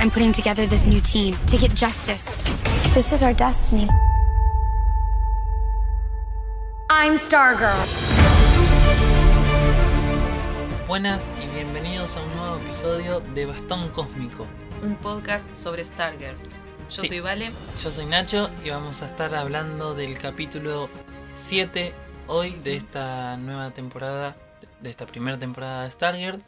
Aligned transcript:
I'm 0.00 0.10
putting 0.10 0.32
together 0.32 0.66
this 0.66 0.86
new 0.86 1.00
team 1.00 1.36
to 1.46 1.56
get 1.58 1.74
justice. 1.74 2.24
This 2.94 3.12
is 3.12 3.22
our 3.22 3.34
destiny. 3.34 3.88
I'm 6.88 7.16
Stargirl. 7.18 7.86
Buenas 10.88 11.32
y 11.42 11.46
bienvenidos 11.54 12.16
a 12.16 12.22
un 12.22 12.34
nuevo 12.36 12.56
episodio 12.56 13.20
de 13.34 13.46
Bastón 13.46 13.88
Cósmico. 13.90 14.46
un 14.82 14.96
podcast 14.96 15.54
sobre 15.54 15.84
Stargirl. 15.84 16.36
Yo 16.88 17.02
Sí. 17.02 17.08
soy 17.08 17.20
Vale. 17.20 17.50
Yo 17.82 17.90
soy 17.90 18.06
Nacho 18.06 18.50
y 18.64 18.70
vamos 18.70 19.02
a 19.02 19.06
estar 19.06 19.34
hablando 19.34 19.94
del 19.94 20.18
capítulo 20.18 20.88
7 21.34 21.92
hoy 22.26 22.52
de 22.64 22.76
esta 22.76 23.36
nueva 23.36 23.70
temporada, 23.72 24.36
de 24.80 24.88
esta 24.90 25.04
primera 25.06 25.38
temporada 25.38 25.84
de 25.84 25.90
Stargirl. 25.90 26.42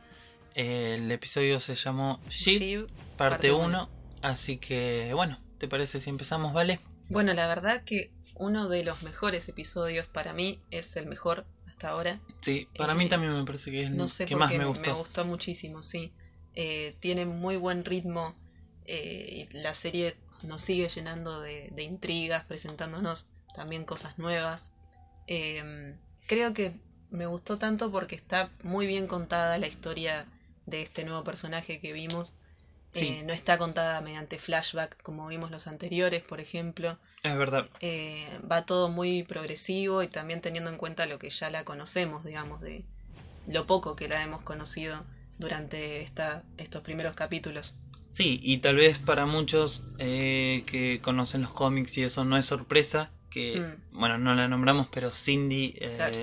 El 0.55 1.11
episodio 1.13 1.61
se 1.61 1.75
llamó 1.75 2.21
Shiv, 2.29 2.59
Shiv, 2.61 2.87
parte 3.29 3.51
parte 3.51 3.53
1. 3.53 3.65
uno. 3.65 3.91
Así 4.23 4.59
que 4.59 5.13
bueno, 5.15 5.41
¿te 5.59 5.69
parece 5.69 6.01
si 6.01 6.11
empezamos, 6.11 6.53
vale? 6.53 6.81
Bueno, 7.09 7.35
la 7.35 7.47
verdad 7.47 7.85
que 7.85 8.11
uno 8.35 8.69
de 8.69 8.85
los 8.85 9.03
mejores 9.03 9.49
episodios 9.49 10.07
para 10.07 10.33
mí 10.33 10.61
es 10.71 10.97
el 10.97 11.07
mejor 11.07 11.47
hasta 11.67 11.91
ahora. 11.91 12.21
Sí, 12.41 12.69
para 12.77 12.95
Eh, 12.95 12.97
mí 12.97 13.09
también 13.09 13.33
me 13.35 13.45
parece 13.45 13.71
que 13.71 13.85
es 13.85 13.91
No 13.91 14.09
sé 14.09 14.25
el 14.25 14.29
que 14.31 14.37
más 14.37 14.51
me 14.55 14.65
gustó. 14.65 14.91
Me 14.91 14.97
gustó 14.97 15.25
muchísimo, 15.25 15.83
sí. 15.83 16.13
Eh, 16.55 16.97
tiene 17.01 17.27
muy 17.27 17.57
buen 17.57 17.85
ritmo. 17.85 18.35
eh, 18.85 19.49
y 19.53 19.57
la 19.59 19.75
serie 19.75 20.17
nos 20.43 20.61
sigue 20.63 20.89
llenando 20.89 21.41
de, 21.41 21.71
de 21.71 21.83
intrigas, 21.85 22.45
presentándonos 22.45 23.29
también 23.55 23.85
cosas 23.85 24.19
nuevas. 24.19 24.73
Eh, 25.29 25.97
creo 26.27 26.53
que 26.53 26.73
me 27.11 27.27
gustó 27.27 27.59
tanto 27.59 27.91
porque 27.93 28.17
está 28.17 28.51
muy 28.63 28.87
bien 28.87 29.07
contada 29.07 29.57
la 29.59 29.69
historia 29.69 30.27
de 30.67 30.83
este 30.83 31.05
nuevo 31.05 31.23
personaje 31.25 31.79
que 31.81 31.93
vimos. 31.93 32.33
Sí. 32.93 33.09
Eh, 33.09 33.23
no 33.25 33.33
está 33.33 33.57
contada 33.57 34.01
mediante 34.03 34.39
flashback 34.39 35.01
como 35.03 35.27
vimos 35.29 35.51
los 35.51 35.67
anteriores, 35.67 36.23
por 36.23 36.41
ejemplo. 36.41 36.99
Es 37.23 37.37
verdad. 37.37 37.67
Eh, 37.81 38.29
va 38.51 38.67
todo 38.67 38.89
muy 38.91 39.23
progresivo 39.23 40.03
y 40.03 40.09
también 40.09 40.41
teniendo 40.43 40.69
en 40.71 40.77
cuenta 40.77 41.07
lo 41.07 41.19
que 41.19 41.31
ya 41.31 41.49
la 41.51 41.65
conocemos, 41.65 42.25
digamos, 42.25 42.61
de 42.61 42.85
lo 43.47 43.67
poco 43.67 43.97
que 43.97 44.09
la 44.09 44.23
hemos 44.23 44.43
conocido 44.43 45.05
durante 45.39 46.03
esta, 46.03 46.43
estos 46.59 46.83
primeros 46.83 47.15
capítulos. 47.15 47.75
Sí, 48.11 48.39
y 48.43 48.59
tal 48.59 48.77
vez 48.77 48.99
para 48.99 49.25
muchos 49.25 49.85
eh, 49.99 50.63
que 50.67 51.01
conocen 51.03 51.41
los 51.41 51.53
cómics 51.53 51.97
y 51.97 52.03
eso 52.03 52.27
no 52.27 52.37
es 52.37 52.45
sorpresa, 52.45 53.11
que, 53.31 53.59
Mm. 53.59 53.99
bueno, 53.99 54.19
no 54.19 54.35
la 54.35 54.49
nombramos, 54.49 54.87
pero 54.93 55.11
Cindy, 55.11 55.73
Claro. 55.97 56.15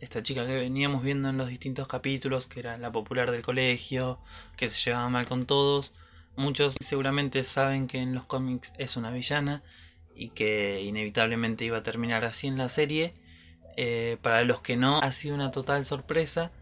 Esta 0.00 0.22
chica 0.22 0.46
que 0.46 0.56
veníamos 0.56 1.02
viendo 1.02 1.28
en 1.28 1.36
los 1.36 1.48
distintos 1.48 1.88
capítulos, 1.88 2.46
que 2.46 2.60
era 2.60 2.78
la 2.78 2.90
popular 2.92 3.30
del 3.30 3.42
colegio, 3.42 4.18
que 4.56 4.68
se 4.68 4.78
llevaba 4.82 5.08
mal 5.08 5.26
con 5.26 5.46
todos, 5.46 5.94
muchos 6.36 6.76
seguramente 6.80 7.44
saben 7.44 7.86
que 7.86 7.98
en 7.98 8.14
los 8.14 8.26
cómics 8.26 8.72
es 8.78 8.96
una 8.96 9.10
villana 9.10 9.62
y 10.14 10.28
que 10.30 10.82
inevitablemente 10.82 11.64
iba 11.64 11.78
a 11.78 11.82
terminar 11.82 12.24
así 12.24 12.46
en 12.46 12.58
la 12.58 12.68
serie. 12.68 13.14
Eh, 13.76 14.18
para 14.20 14.44
los 14.44 14.60
que 14.60 14.76
no, 14.76 14.98
ha 15.00 15.12
sido 15.12 15.34
una 15.34 15.50
total 15.50 15.84
sorpresa. 15.84 16.52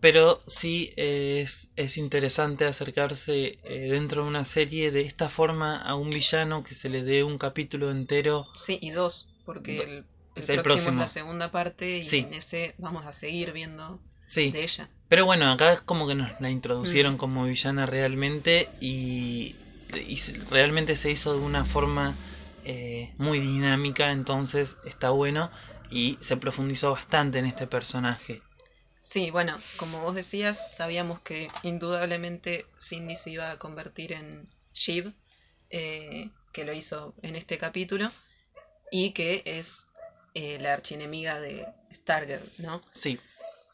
Pero 0.00 0.40
sí 0.46 0.92
es, 0.96 1.70
es 1.74 1.98
interesante 1.98 2.66
acercarse 2.66 3.58
eh, 3.64 3.88
dentro 3.90 4.22
de 4.22 4.28
una 4.28 4.44
serie 4.44 4.92
de 4.92 5.00
esta 5.00 5.28
forma 5.28 5.76
a 5.76 5.96
un 5.96 6.10
villano 6.10 6.62
que 6.62 6.74
se 6.74 6.88
le 6.88 7.02
dé 7.02 7.24
un 7.24 7.36
capítulo 7.36 7.90
entero. 7.90 8.46
Sí, 8.56 8.78
y 8.80 8.90
dos, 8.90 9.28
porque 9.44 9.78
el, 9.78 10.04
el 10.38 10.44
es 10.44 10.48
el 10.50 10.56
próximo, 10.56 10.76
es 10.78 10.82
próximo. 10.84 11.00
la 11.00 11.08
segunda 11.08 11.50
parte 11.50 11.98
y 11.98 12.04
Sí. 12.06 12.18
en 12.18 12.34
ese 12.34 12.74
vamos 12.78 13.06
a 13.06 13.12
seguir 13.12 13.52
viendo 13.52 14.00
Sí, 14.26 14.50
de 14.50 14.62
ella. 14.64 14.88
pero 15.08 15.24
bueno, 15.26 15.50
acá 15.52 15.72
es 15.72 15.80
como 15.80 16.06
que 16.06 16.14
nos 16.14 16.40
la 16.40 16.50
introducieron 16.50 17.14
Mm. 17.14 17.18
como 17.18 17.44
villana 17.44 17.86
realmente 17.86 18.68
y, 18.80 19.54
realmente 20.50 20.96
se 20.96 21.10
hizo 21.10 21.32
de 21.32 21.40
una 21.40 21.64
forma 21.64 22.14
eh, 22.64 23.14
muy 23.16 23.38
dinámica, 23.40 24.12
entonces 24.12 24.76
está 24.84 25.08
bueno 25.08 25.50
y 25.90 26.18
se 26.20 26.36
profundizó 26.36 26.92
bastante 26.92 27.38
en 27.38 27.46
este 27.46 27.66
personaje. 27.66 28.42
Sí, 29.00 29.30
bueno, 29.30 29.56
como 29.78 30.00
vos 30.02 30.14
decías, 30.14 30.66
sabíamos 30.68 31.20
que 31.20 31.48
indudablemente 31.62 32.66
Cindy 32.78 33.16
se 33.16 33.30
iba 33.30 33.50
a 33.50 33.58
convertir 33.58 34.12
en 34.12 34.50
Shiv, 34.74 35.14
eh, 35.70 36.28
que 36.52 36.66
lo 36.66 36.74
hizo 36.74 37.14
en 37.22 37.36
este 37.36 37.56
capítulo, 37.56 38.10
y 38.90 39.12
que 39.12 39.42
es 39.46 39.86
eh, 40.34 40.58
la 40.60 40.72
archienemiga 40.72 41.40
de 41.40 41.66
Stargirl, 41.92 42.42
¿no? 42.58 42.82
Sí, 42.92 43.18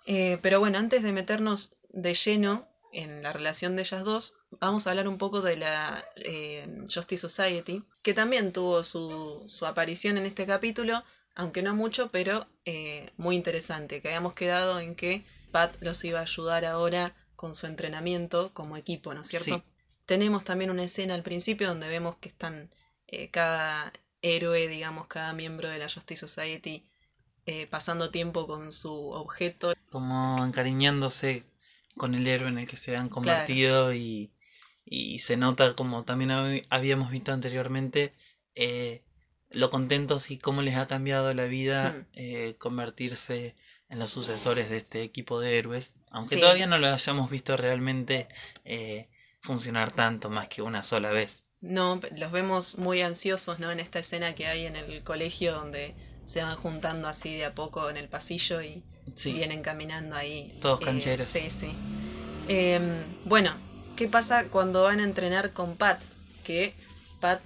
Eh, 0.07 0.39
pero 0.43 0.61
bueno, 0.61 0.79
antes 0.79 1.03
de 1.03 1.13
meternos 1.13 1.73
de 1.89 2.13
lleno 2.13 2.69
en 2.93 3.23
la 3.23 3.33
relación 3.33 3.75
de 3.75 3.83
ellas 3.83 4.05
dos, 4.05 4.35
vamos 4.61 4.87
a 4.87 4.91
hablar 4.91 5.09
un 5.09 5.17
poco 5.17 5.41
de 5.41 5.57
la 5.57 6.05
eh, 6.17 6.67
Justice 6.83 7.27
Society, 7.29 7.83
que 8.03 8.13
también 8.13 8.53
tuvo 8.53 8.85
su, 8.85 9.43
su 9.49 9.65
aparición 9.67 10.19
en 10.19 10.27
este 10.27 10.45
capítulo, 10.47 11.03
aunque 11.35 11.63
no 11.63 11.75
mucho, 11.75 12.11
pero 12.11 12.47
muy 13.17 13.35
interesante, 13.35 14.01
que 14.01 14.09
habíamos 14.09 14.35
quedado 14.35 14.79
en 14.79 14.95
que 14.95 15.25
Pat 15.53 15.75
los 15.81 16.05
iba 16.05 16.19
a 16.21 16.23
ayudar 16.23 16.65
ahora 16.65 17.15
con 17.35 17.55
su 17.55 17.67
entrenamiento 17.67 18.53
como 18.55 18.77
equipo, 18.77 19.13
¿no 19.15 19.23
es 19.23 19.29
cierto? 19.29 19.57
Sí. 19.57 19.63
Tenemos 20.07 20.45
también 20.45 20.71
una 20.71 20.85
escena 20.85 21.15
al 21.15 21.23
principio 21.23 21.69
donde 21.69 21.89
vemos 21.89 22.17
que 22.19 22.29
están 22.29 22.71
cada 23.33 23.93
héroe, 24.25 24.67
digamos, 24.69 25.07
cada 25.07 25.33
miembro 25.33 25.69
de 25.69 25.79
la 25.79 25.89
Justice 25.89 26.27
Society 26.27 26.87
eh, 27.47 27.67
pasando 27.71 28.11
tiempo 28.11 28.47
con 28.47 28.73
su 28.73 29.11
objeto. 29.11 29.75
como 29.91 30.43
encariñándose 30.45 31.45
con 31.97 32.15
el 32.15 32.27
héroe 32.27 32.49
en 32.49 32.59
el 32.59 32.67
que 32.67 32.77
se 32.79 32.97
han 32.97 33.09
convertido 33.11 33.93
y, 33.95 34.33
y 34.87 35.19
se 35.19 35.37
nota 35.37 35.75
como 35.75 36.05
también 36.05 36.31
hab- 36.31 36.67
habíamos 36.71 37.11
visto 37.11 37.33
anteriormente 37.33 38.15
eh, 38.55 39.03
lo 39.51 39.69
contentos 39.71 40.31
y 40.31 40.39
cómo 40.39 40.63
les 40.63 40.77
ha 40.77 40.87
cambiado 40.87 41.33
la 41.35 41.45
vida 41.45 41.91
Mm. 41.93 42.07
eh, 42.15 42.57
convertirse 42.59 43.57
en 43.91 43.99
los 43.99 44.11
sucesores 44.11 44.71
de 44.71 44.79
este 44.79 45.03
equipo 45.03 45.39
de 45.39 45.59
héroes 45.59 45.95
aunque 46.11 46.37
Sí. 46.37 46.41
todavía 46.41 46.67
no 46.67 46.79
lo 46.79 46.89
hayamos 46.89 47.31
visto 47.31 47.57
realmente 47.57 48.27
eh, 48.65 49.09
funcionar 49.41 49.93
tanto 49.93 50.31
más 50.31 50.49
que 50.49 50.63
una 50.63 50.83
sola 50.83 51.11
vez 51.11 51.44
No, 51.65 51.99
los 52.17 52.31
vemos 52.31 52.77
muy 52.77 53.01
ansiosos, 53.01 53.59
¿no? 53.59 53.71
En 53.71 53.81
esta 53.81 53.99
escena 53.99 54.35
que 54.35 54.47
hay 54.47 54.67
en 54.67 54.77
el 54.77 55.03
colegio 55.03 55.55
donde 55.55 55.95
se 56.27 56.43
van 56.43 56.57
juntando 56.57 57.09
así 57.09 57.35
de 57.35 57.47
a 57.47 57.55
poco 57.55 57.89
en 57.89 57.97
el 57.97 58.07
pasillo 58.09 58.61
y 58.63 58.83
Sí. 59.15 59.33
vienen 59.33 59.63
caminando 59.63 60.15
ahí. 60.15 60.57
Todos 60.61 60.81
cancheros. 60.81 61.27
Sí, 61.27 61.49
sí. 61.51 61.73
Em, 62.49 62.83
bueno, 63.25 63.51
¿qué 63.97 64.09
pasa 64.09 64.49
cuando 64.49 64.83
van 64.83 65.01
a 65.01 65.05
entrenar 65.05 65.53
con 65.55 65.77
Pat? 65.77 66.01
Que 66.43 66.75
Pat 67.21 67.41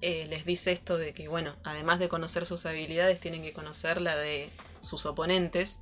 eh, 0.00 0.26
les 0.28 0.44
dice 0.44 0.70
esto 0.70 0.96
de 0.96 1.12
que, 1.12 1.26
bueno, 1.28 1.56
además 1.64 1.98
de 1.98 2.08
conocer 2.08 2.46
sus 2.46 2.66
habilidades, 2.66 3.18
tienen 3.18 3.42
que 3.42 3.52
conocer 3.52 4.00
la 4.00 4.14
de 4.16 4.50
sus 4.82 5.04
oponentes. 5.06 5.78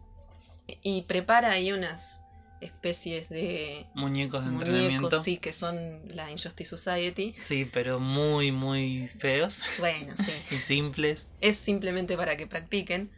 Y 0.82 1.02
prepara 1.02 1.50
ahí 1.50 1.72
unas 1.72 2.21
especies 2.62 3.28
de 3.28 3.86
muñecos 3.94 4.44
de 4.44 4.50
entrenamiento 4.50 5.02
muñecos, 5.02 5.22
sí, 5.22 5.36
que 5.36 5.52
son 5.52 6.02
la 6.14 6.30
Injustice 6.30 6.76
Society. 6.76 7.34
Sí, 7.42 7.64
pero 7.64 8.00
muy 8.00 8.52
muy 8.52 9.08
feos 9.18 9.62
Bueno, 9.78 10.14
sí. 10.16 10.32
y 10.54 10.58
simples 10.58 11.26
es 11.40 11.56
simplemente 11.56 12.16
para 12.16 12.36
que 12.36 12.46
practiquen. 12.46 13.10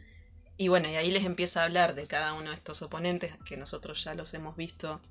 Y 0.57 0.69
bueno, 0.69 0.89
y 0.89 0.95
ahí 0.95 1.11
les 1.11 1.25
empieza 1.25 1.61
a 1.61 1.65
hablar 1.65 1.95
de 1.95 2.07
cada 2.07 2.33
uno 2.33 2.49
de 2.49 2.55
estos 2.55 2.81
oponentes, 2.81 3.37
que 3.43 3.57
nosotros 3.57 4.03
ya 4.03 4.15
los 4.15 4.33
hemos 4.33 4.55
visto 4.55 5.01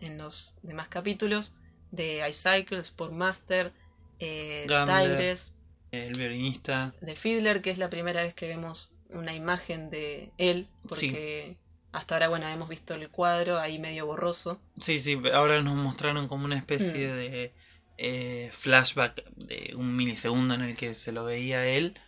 en 0.00 0.18
los 0.18 0.56
demás 0.62 0.88
capítulos, 0.88 1.52
de 1.92 2.28
iCycle, 2.28 2.82
Sportmaster, 2.82 3.72
eh, 4.18 4.66
Gambler. 4.68 5.16
Tigress, 5.16 5.54
el 5.92 6.18
violinista 6.18 6.94
de 7.00 7.14
Fiddler, 7.14 7.62
que 7.62 7.70
es 7.70 7.78
la 7.78 7.90
primera 7.90 8.22
vez 8.22 8.34
que 8.34 8.48
vemos 8.48 8.94
una 9.10 9.34
imagen 9.34 9.90
de 9.90 10.32
él, 10.38 10.66
porque 10.88 11.56
hasta 11.92 12.14
ahora, 12.14 12.28
bueno, 12.28 12.46
hemos 12.48 12.68
visto 12.68 12.94
el 12.94 13.08
cuadro 13.10 13.58
ahí 13.58 13.78
medio 13.78 14.06
borroso. 14.06 14.60
Sí, 14.80 14.98
sí, 14.98 15.20
ahora 15.32 15.60
nos 15.62 15.76
mostraron 15.76 16.28
como 16.28 16.44
una 16.44 16.56
especie 16.58 17.08
Hmm. 17.08 17.16
de 17.16 17.52
eh, 17.98 18.50
flashback 18.52 19.24
de 19.36 19.74
un 19.76 19.94
milisegundo 19.96 20.54
en 20.54 20.62
el 20.62 20.76
que 20.76 20.94
se 20.94 21.12
lo 21.12 21.24
veía 21.24 21.66
él. 21.66 21.98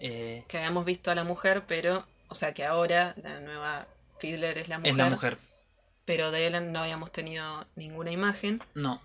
eh, 0.00 0.44
Que 0.48 0.58
habíamos 0.58 0.84
visto 0.84 1.10
a 1.10 1.14
la 1.14 1.24
mujer, 1.24 1.64
pero, 1.66 2.06
o 2.28 2.34
sea 2.34 2.52
que 2.54 2.64
ahora 2.64 3.14
la 3.22 3.40
nueva 3.40 3.86
Fiddler 4.18 4.56
es 4.58 4.68
la 4.68 4.78
mujer. 4.78 4.90
es 4.92 4.96
la 4.96 5.10
mujer. 5.10 5.38
Pero 6.04 6.30
de 6.30 6.46
él 6.46 6.72
no 6.72 6.80
habíamos 6.80 7.12
tenido 7.12 7.66
ninguna 7.76 8.10
imagen. 8.10 8.60
No, 8.74 9.00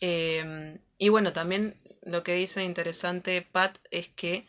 Eh, 0.00 0.78
y 0.98 1.08
bueno, 1.08 1.32
también 1.32 1.80
lo 2.02 2.22
que 2.22 2.34
dice 2.34 2.62
interesante 2.64 3.40
Pat 3.42 3.78
es 3.90 4.08
que, 4.08 4.46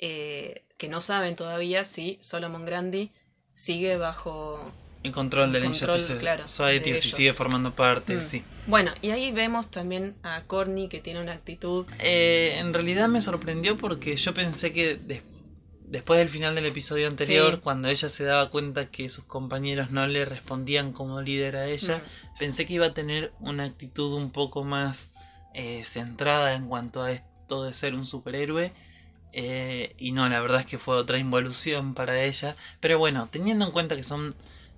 eh, 0.00 0.64
que 0.78 0.88
no 0.88 1.00
saben 1.00 1.34
todavía 1.36 1.84
si 1.84 2.18
Solomon 2.22 2.64
Grandi 2.64 3.12
sigue 3.54 3.96
bajo... 3.96 4.70
el 5.02 5.12
control 5.12 5.52
de 5.52 5.60
la 5.60 5.70
claro, 6.18 6.46
Society, 6.46 6.92
de 6.92 6.98
si 6.98 7.10
sigue 7.10 7.32
formando 7.32 7.74
parte, 7.74 8.16
Mm. 8.16 8.24
sí. 8.24 8.44
Bueno, 8.66 8.90
y 9.02 9.10
ahí 9.10 9.30
vemos 9.32 9.70
también 9.70 10.14
a 10.22 10.42
Corny 10.42 10.88
que 10.88 11.00
tiene 11.00 11.20
una 11.20 11.32
actitud... 11.32 11.86
Eh, 12.00 12.56
en 12.58 12.74
realidad 12.74 13.08
me 13.08 13.20
sorprendió 13.22 13.76
porque 13.76 14.16
yo 14.16 14.32
pensé 14.34 14.72
que 14.72 14.96
des- 14.96 15.22
después 15.86 16.18
del 16.18 16.28
final 16.30 16.54
del 16.54 16.66
episodio 16.66 17.06
anterior, 17.06 17.54
Sí. 17.56 17.60
cuando 17.62 17.88
ella 17.88 18.08
se 18.08 18.24
daba 18.24 18.50
cuenta 18.50 18.90
que 18.90 19.08
sus 19.08 19.24
compañeros 19.24 19.90
no 19.90 20.06
le 20.06 20.24
respondían 20.24 20.92
como 20.92 21.20
líder 21.22 21.56
a 21.56 21.66
ella, 21.66 21.98
Mm. 21.98 22.38
pensé 22.38 22.66
que 22.66 22.72
iba 22.74 22.86
a 22.86 22.94
tener 22.94 23.32
una 23.40 23.64
actitud 23.64 24.12
un 24.14 24.30
poco 24.30 24.64
más 24.64 25.10
eh, 25.56 25.84
centrada 25.84 26.54
en 26.54 26.66
cuanto 26.66 27.02
a 27.04 27.12
esto 27.12 27.62
de 27.62 27.72
ser 27.72 27.94
un 27.94 28.06
superhéroe. 28.08 28.72
Eh, 29.36 29.96
y 29.98 30.12
no, 30.12 30.28
la 30.28 30.40
verdad 30.40 30.60
es 30.60 30.66
que 30.66 30.78
fue 30.78 30.96
otra 30.96 31.18
involución 31.18 31.94
para 31.94 32.22
ella. 32.22 32.56
Pero 32.78 32.98
bueno, 32.98 33.28
teniendo 33.30 33.66
en 33.66 33.72
cuenta 33.72 33.96
que 33.96 34.04
son 34.04 34.36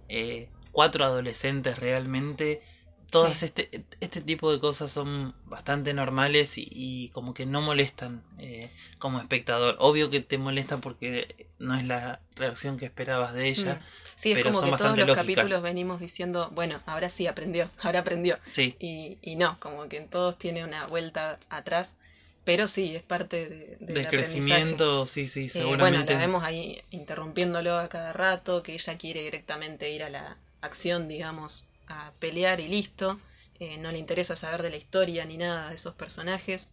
eh, 0.08 0.48
cuatro 0.72 1.04
adolescentes 1.04 1.78
realmente, 1.78 2.62
todas 3.10 3.42
este, 3.42 3.84
este 4.00 4.22
tipo 4.22 4.50
de 4.50 4.58
cosas 4.58 4.90
son 4.90 5.34
bastante 5.44 5.92
normales 5.92 6.54
y, 6.56 7.10
como 7.12 7.34
que 7.34 7.44
no 7.44 7.60
molestan 7.60 8.22
eh, 8.38 8.70
como 8.98 9.20
espectador. 9.20 9.76
Obvio 9.78 10.08
que 10.08 10.20
te 10.20 10.38
molesta 10.38 10.78
porque 10.78 11.48
no 11.58 11.76
es 11.76 11.86
la 11.86 12.20
reacción 12.34 12.78
que 12.78 12.86
esperabas 12.86 13.34
de 13.34 13.48
ella. 13.48 13.74
Mm. 13.74 14.06
Sí, 14.14 14.32
es 14.32 14.42
como 14.42 14.62
que 14.62 14.72
todos 14.72 14.98
los 14.98 15.16
capítulos 15.16 15.60
venimos 15.60 16.00
diciendo, 16.00 16.50
bueno, 16.54 16.80
ahora 16.86 17.10
sí 17.10 17.26
aprendió, 17.26 17.70
ahora 17.82 18.00
aprendió. 18.00 18.38
Sí. 18.46 18.74
Y, 18.78 19.18
y 19.20 19.36
no, 19.36 19.60
como 19.60 19.86
que 19.88 19.98
en 19.98 20.08
todos 20.08 20.38
tiene 20.38 20.64
una 20.64 20.86
vuelta 20.86 21.38
atrás. 21.50 21.96
Pero 22.46 22.68
sí, 22.68 22.94
es 22.94 23.02
parte 23.02 23.48
de, 23.48 23.76
del 23.80 24.06
crecimiento, 24.06 25.04
sí, 25.04 25.26
sí, 25.26 25.48
seguramente. 25.48 25.98
Eh, 25.98 26.04
bueno, 26.04 26.12
la 26.12 26.18
vemos 26.26 26.44
ahí 26.44 26.80
interrumpiéndolo 26.92 27.76
a 27.76 27.88
cada 27.88 28.12
rato, 28.12 28.62
que 28.62 28.74
ella 28.74 28.96
quiere 28.96 29.20
directamente 29.22 29.90
ir 29.90 30.04
a 30.04 30.10
la 30.10 30.36
acción, 30.60 31.08
digamos, 31.08 31.66
a 31.88 32.12
pelear 32.20 32.60
y 32.60 32.68
listo. 32.68 33.18
Eh, 33.58 33.78
no 33.78 33.90
le 33.90 33.98
interesa 33.98 34.36
saber 34.36 34.62
de 34.62 34.70
la 34.70 34.76
historia 34.76 35.24
ni 35.24 35.38
nada 35.38 35.70
de 35.70 35.74
esos 35.74 35.94
personajes. 35.94 36.68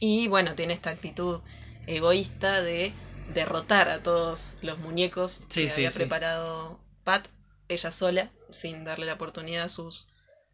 Y 0.00 0.28
bueno, 0.28 0.54
tiene 0.54 0.74
esta 0.74 0.90
actitud 0.90 1.40
egoísta 1.86 2.60
de 2.60 2.92
derrotar 3.32 3.88
a 3.88 4.02
todos 4.02 4.58
los 4.60 4.78
muñecos 4.80 5.44
que 5.48 5.70
había 5.70 5.90
preparado 5.92 6.78
Pat, 7.04 7.26
ella 7.68 7.90
sola, 7.90 8.30
sin 8.50 8.84
darle 8.84 9.06
la 9.06 9.14
oportunidad 9.14 9.64
a 9.64 9.68
sus 9.70 10.08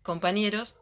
compañeros. 0.05 0.77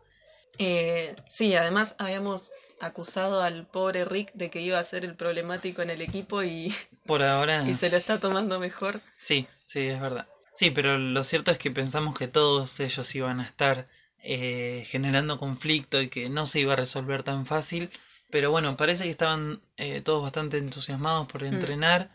Eh, 0.59 1.15
sí, 1.29 1.55
además 1.55 1.95
habíamos 1.99 2.51
acusado 2.81 3.43
al 3.43 3.67
pobre 3.67 4.05
Rick 4.05 4.33
de 4.35 4.51
que 4.51 4.61
iba 4.61 4.79
a 4.79 4.85
ser 4.85 5.05
el 5.05 5.15
problemático 5.15 5.83
en 5.83 5.91
el 5.91 6.03
equipo 6.03 6.43
y 6.43 6.75
por 7.07 7.23
ahora 7.23 7.69
y 7.69 7.75
se 7.75 7.91
lo 7.91 7.97
está 7.97 8.19
tomando 8.19 8.59
mejor. 8.59 9.01
Sí, 9.17 9.47
sí, 9.67 9.81
es 9.81 10.01
verdad. 10.01 10.27
Sí, 10.55 10.71
pero 10.71 10.99
lo 10.99 11.25
cierto 11.25 11.51
es 11.51 11.59
que 11.59 11.71
pensamos 11.71 12.19
que 12.19 12.29
todos 12.29 12.81
ellos 12.81 13.15
iban 13.15 13.41
a 13.41 13.45
estar 13.45 13.89
eh, 14.23 14.85
generando 14.89 15.39
conflicto 15.39 16.03
y 16.03 16.09
que 16.09 16.29
no 16.29 16.45
se 16.45 16.61
iba 16.61 16.75
a 16.75 16.77
resolver 16.77 17.23
tan 17.23 17.47
fácil. 17.47 17.89
Pero 18.31 18.51
bueno, 18.51 18.77
parece 18.77 19.05
que 19.05 19.11
estaban 19.11 19.61
eh, 19.77 20.03
todos 20.03 20.23
bastante 20.23 20.59
entusiasmados 20.59 21.27
por 21.29 21.43
mm. 21.43 21.47
entrenar 21.47 22.11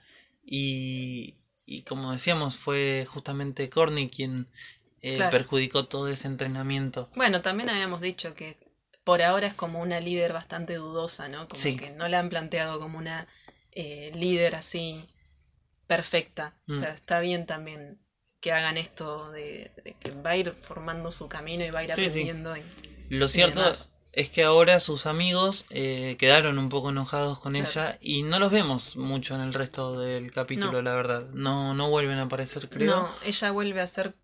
y, 0.45 1.35
y 1.65 1.81
como 1.81 2.11
decíamos, 2.11 2.57
fue 2.57 3.07
justamente 3.09 3.69
Corny 3.69 4.09
quien 4.09 4.47
eh, 5.13 5.27
perjudicó 5.31 5.85
todo 5.85 6.07
ese 6.07 6.27
entrenamiento. 6.27 7.09
Bueno, 7.15 7.41
también 7.41 7.69
habíamos 7.69 8.01
dicho 8.01 8.33
que 8.33 8.57
por 9.03 9.21
ahora 9.21 9.47
es 9.47 9.53
como 9.53 9.81
una 9.81 9.99
líder 9.99 10.33
bastante 10.33 10.75
dudosa, 10.75 11.29
¿no? 11.29 11.47
Como 11.47 11.61
que 11.61 11.91
no 11.91 12.07
la 12.07 12.19
han 12.19 12.29
planteado 12.29 12.79
como 12.79 12.97
una 12.97 13.27
líder 13.75 14.55
así 14.55 15.07
perfecta. 15.87 16.53
O 16.67 16.73
sea, 16.73 16.91
mm. 16.91 16.95
está 16.95 17.19
bien 17.19 17.45
también 17.45 17.99
que 18.45 18.51
hagan 18.51 18.77
esto 18.77 19.31
de, 19.31 19.71
que 19.99 20.11
va 20.11 20.31
a 20.31 20.37
ir 20.37 20.55
formando 20.61 21.11
su 21.11 21.27
camino 21.27 21.65
y 21.65 21.71
va 21.71 21.79
a 21.79 21.83
ir 21.83 21.91
aprendiendo. 21.91 22.53
Lo 23.09 23.27
cierto 23.27 23.61
es 24.13 24.29
que 24.29 24.43
ahora 24.43 24.79
sus 24.79 25.07
amigos 25.07 25.65
eh, 25.71 26.15
quedaron 26.19 26.57
un 26.59 26.69
poco 26.69 26.91
enojados 26.91 27.39
con 27.39 27.55
ella 27.55 27.97
y 28.01 28.23
no 28.23 28.39
los 28.39 28.51
vemos 28.51 28.97
mucho 28.97 29.35
en 29.35 29.41
el 29.41 29.53
resto 29.53 29.99
del 29.99 30.31
capítulo, 30.31 30.81
la 30.81 30.93
verdad. 30.93 31.27
No, 31.33 31.73
no 31.73 31.89
vuelven 31.89 32.19
a 32.19 32.23
aparecer, 32.23 32.69
creo. 32.69 32.95
No, 32.95 33.09
ella 33.23 33.51
vuelve 33.51 33.81
a 33.81 33.87
ser 33.87 34.15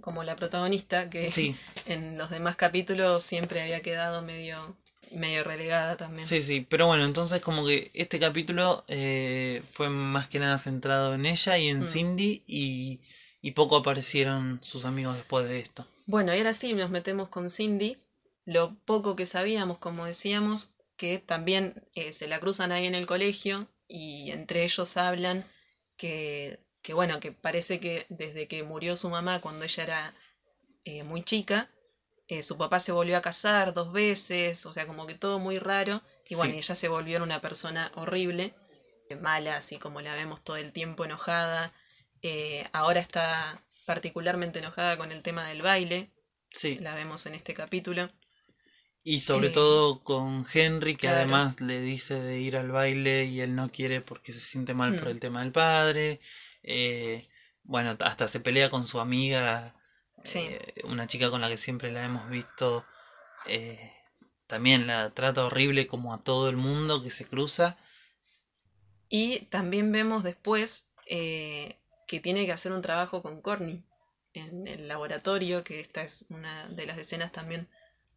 como 0.00 0.24
la 0.24 0.36
protagonista 0.36 1.10
que 1.10 1.54
en 1.86 2.18
los 2.18 2.30
demás 2.30 2.56
capítulos 2.56 3.22
siempre 3.22 3.62
había 3.62 3.82
quedado 3.82 4.22
medio 4.22 4.76
medio 5.12 5.42
relegada 5.42 5.96
también. 5.96 6.26
Sí, 6.26 6.42
sí, 6.42 6.66
pero 6.68 6.86
bueno, 6.86 7.06
entonces 7.06 7.40
como 7.40 7.66
que 7.66 7.90
este 7.94 8.18
capítulo 8.18 8.84
eh, 8.88 9.62
fue 9.72 9.88
más 9.88 10.28
que 10.28 10.38
nada 10.38 10.58
centrado 10.58 11.14
en 11.14 11.24
ella 11.24 11.56
y 11.56 11.68
en 11.68 11.80
mm. 11.80 11.86
Cindy 11.86 12.42
y 12.46 13.00
y 13.40 13.52
poco 13.52 13.76
aparecieron 13.76 14.58
sus 14.62 14.84
amigos 14.84 15.16
después 15.16 15.48
de 15.48 15.60
esto. 15.60 15.86
Bueno, 16.06 16.34
y 16.34 16.38
ahora 16.38 16.54
sí 16.54 16.72
nos 16.72 16.90
metemos 16.90 17.28
con 17.28 17.50
Cindy. 17.50 17.98
Lo 18.44 18.74
poco 18.84 19.14
que 19.14 19.26
sabíamos, 19.26 19.78
como 19.78 20.06
decíamos, 20.06 20.70
que 20.96 21.18
también 21.18 21.74
eh, 21.94 22.12
se 22.12 22.28
la 22.28 22.40
cruzan 22.40 22.72
ahí 22.72 22.86
en 22.86 22.94
el 22.94 23.06
colegio 23.06 23.68
y 23.88 24.30
entre 24.32 24.64
ellos 24.64 24.96
hablan 24.96 25.44
que, 25.96 26.58
que, 26.88 26.94
bueno, 26.94 27.20
que 27.20 27.32
parece 27.32 27.80
que 27.80 28.06
desde 28.08 28.48
que 28.48 28.62
murió 28.62 28.96
su 28.96 29.10
mamá 29.10 29.42
cuando 29.42 29.66
ella 29.66 29.82
era 29.82 30.14
eh, 30.86 31.02
muy 31.02 31.22
chica, 31.22 31.70
eh, 32.28 32.42
su 32.42 32.56
papá 32.56 32.80
se 32.80 32.92
volvió 32.92 33.18
a 33.18 33.20
casar 33.20 33.74
dos 33.74 33.92
veces, 33.92 34.64
o 34.64 34.72
sea, 34.72 34.86
como 34.86 35.06
que 35.06 35.12
todo 35.12 35.38
muy 35.38 35.58
raro. 35.58 36.02
Y 36.30 36.34
bueno, 36.34 36.54
ella 36.54 36.74
se 36.74 36.88
volvió 36.88 37.22
una 37.22 37.42
persona 37.42 37.92
horrible, 37.94 38.54
mala, 39.20 39.58
así 39.58 39.76
como 39.76 40.00
la 40.00 40.14
vemos 40.14 40.42
todo 40.42 40.56
el 40.56 40.72
tiempo 40.72 41.04
enojada, 41.04 41.74
eh, 42.22 42.64
ahora 42.72 43.00
está 43.00 43.62
particularmente 43.84 44.60
enojada 44.60 44.96
con 44.96 45.12
el 45.12 45.22
tema 45.22 45.46
del 45.46 45.60
baile. 45.60 46.10
Sí. 46.52 46.78
La 46.80 46.94
vemos 46.94 47.26
en 47.26 47.34
este 47.34 47.52
capítulo. 47.52 48.08
Y 49.04 49.20
sobre 49.20 49.48
eh, 49.48 49.50
todo 49.50 50.02
con 50.02 50.46
Henry, 50.50 50.96
que 50.96 51.08
además 51.08 51.60
le 51.60 51.82
dice 51.82 52.18
de 52.18 52.40
ir 52.40 52.56
al 52.56 52.70
baile 52.70 53.26
y 53.26 53.42
él 53.42 53.54
no 53.54 53.70
quiere 53.70 54.00
porque 54.00 54.32
se 54.32 54.40
siente 54.40 54.72
mal 54.72 54.94
por 54.94 55.08
mm. 55.08 55.10
el 55.10 55.20
tema 55.20 55.42
del 55.42 55.52
padre. 55.52 56.22
Eh, 56.70 57.26
bueno, 57.62 57.96
hasta 58.00 58.28
se 58.28 58.40
pelea 58.40 58.68
con 58.68 58.86
su 58.86 59.00
amiga, 59.00 59.74
una 60.84 61.06
chica 61.06 61.30
con 61.30 61.40
la 61.40 61.48
que 61.48 61.56
siempre 61.56 61.90
la 61.90 62.04
hemos 62.04 62.28
visto. 62.28 62.84
también 64.46 64.86
la 64.86 65.10
trata 65.10 65.44
horrible 65.44 65.86
como 65.86 66.12
a 66.12 66.20
todo 66.20 66.48
el 66.48 66.56
mundo 66.56 67.02
que 67.02 67.10
se 67.10 67.26
cruza. 67.26 67.78
Y 69.08 69.40
también 69.46 69.92
vemos 69.92 70.22
después 70.22 70.88
que 71.06 72.20
tiene 72.22 72.46
que 72.46 72.52
hacer 72.52 72.72
un 72.72 72.82
trabajo 72.82 73.22
con 73.22 73.40
Corny 73.40 73.82
en 74.34 74.66
el 74.66 74.88
laboratorio, 74.88 75.64
que 75.64 75.80
esta 75.80 76.02
es 76.02 76.26
una 76.28 76.68
de 76.68 76.86
las 76.86 76.98
escenas 76.98 77.32
también 77.32 77.68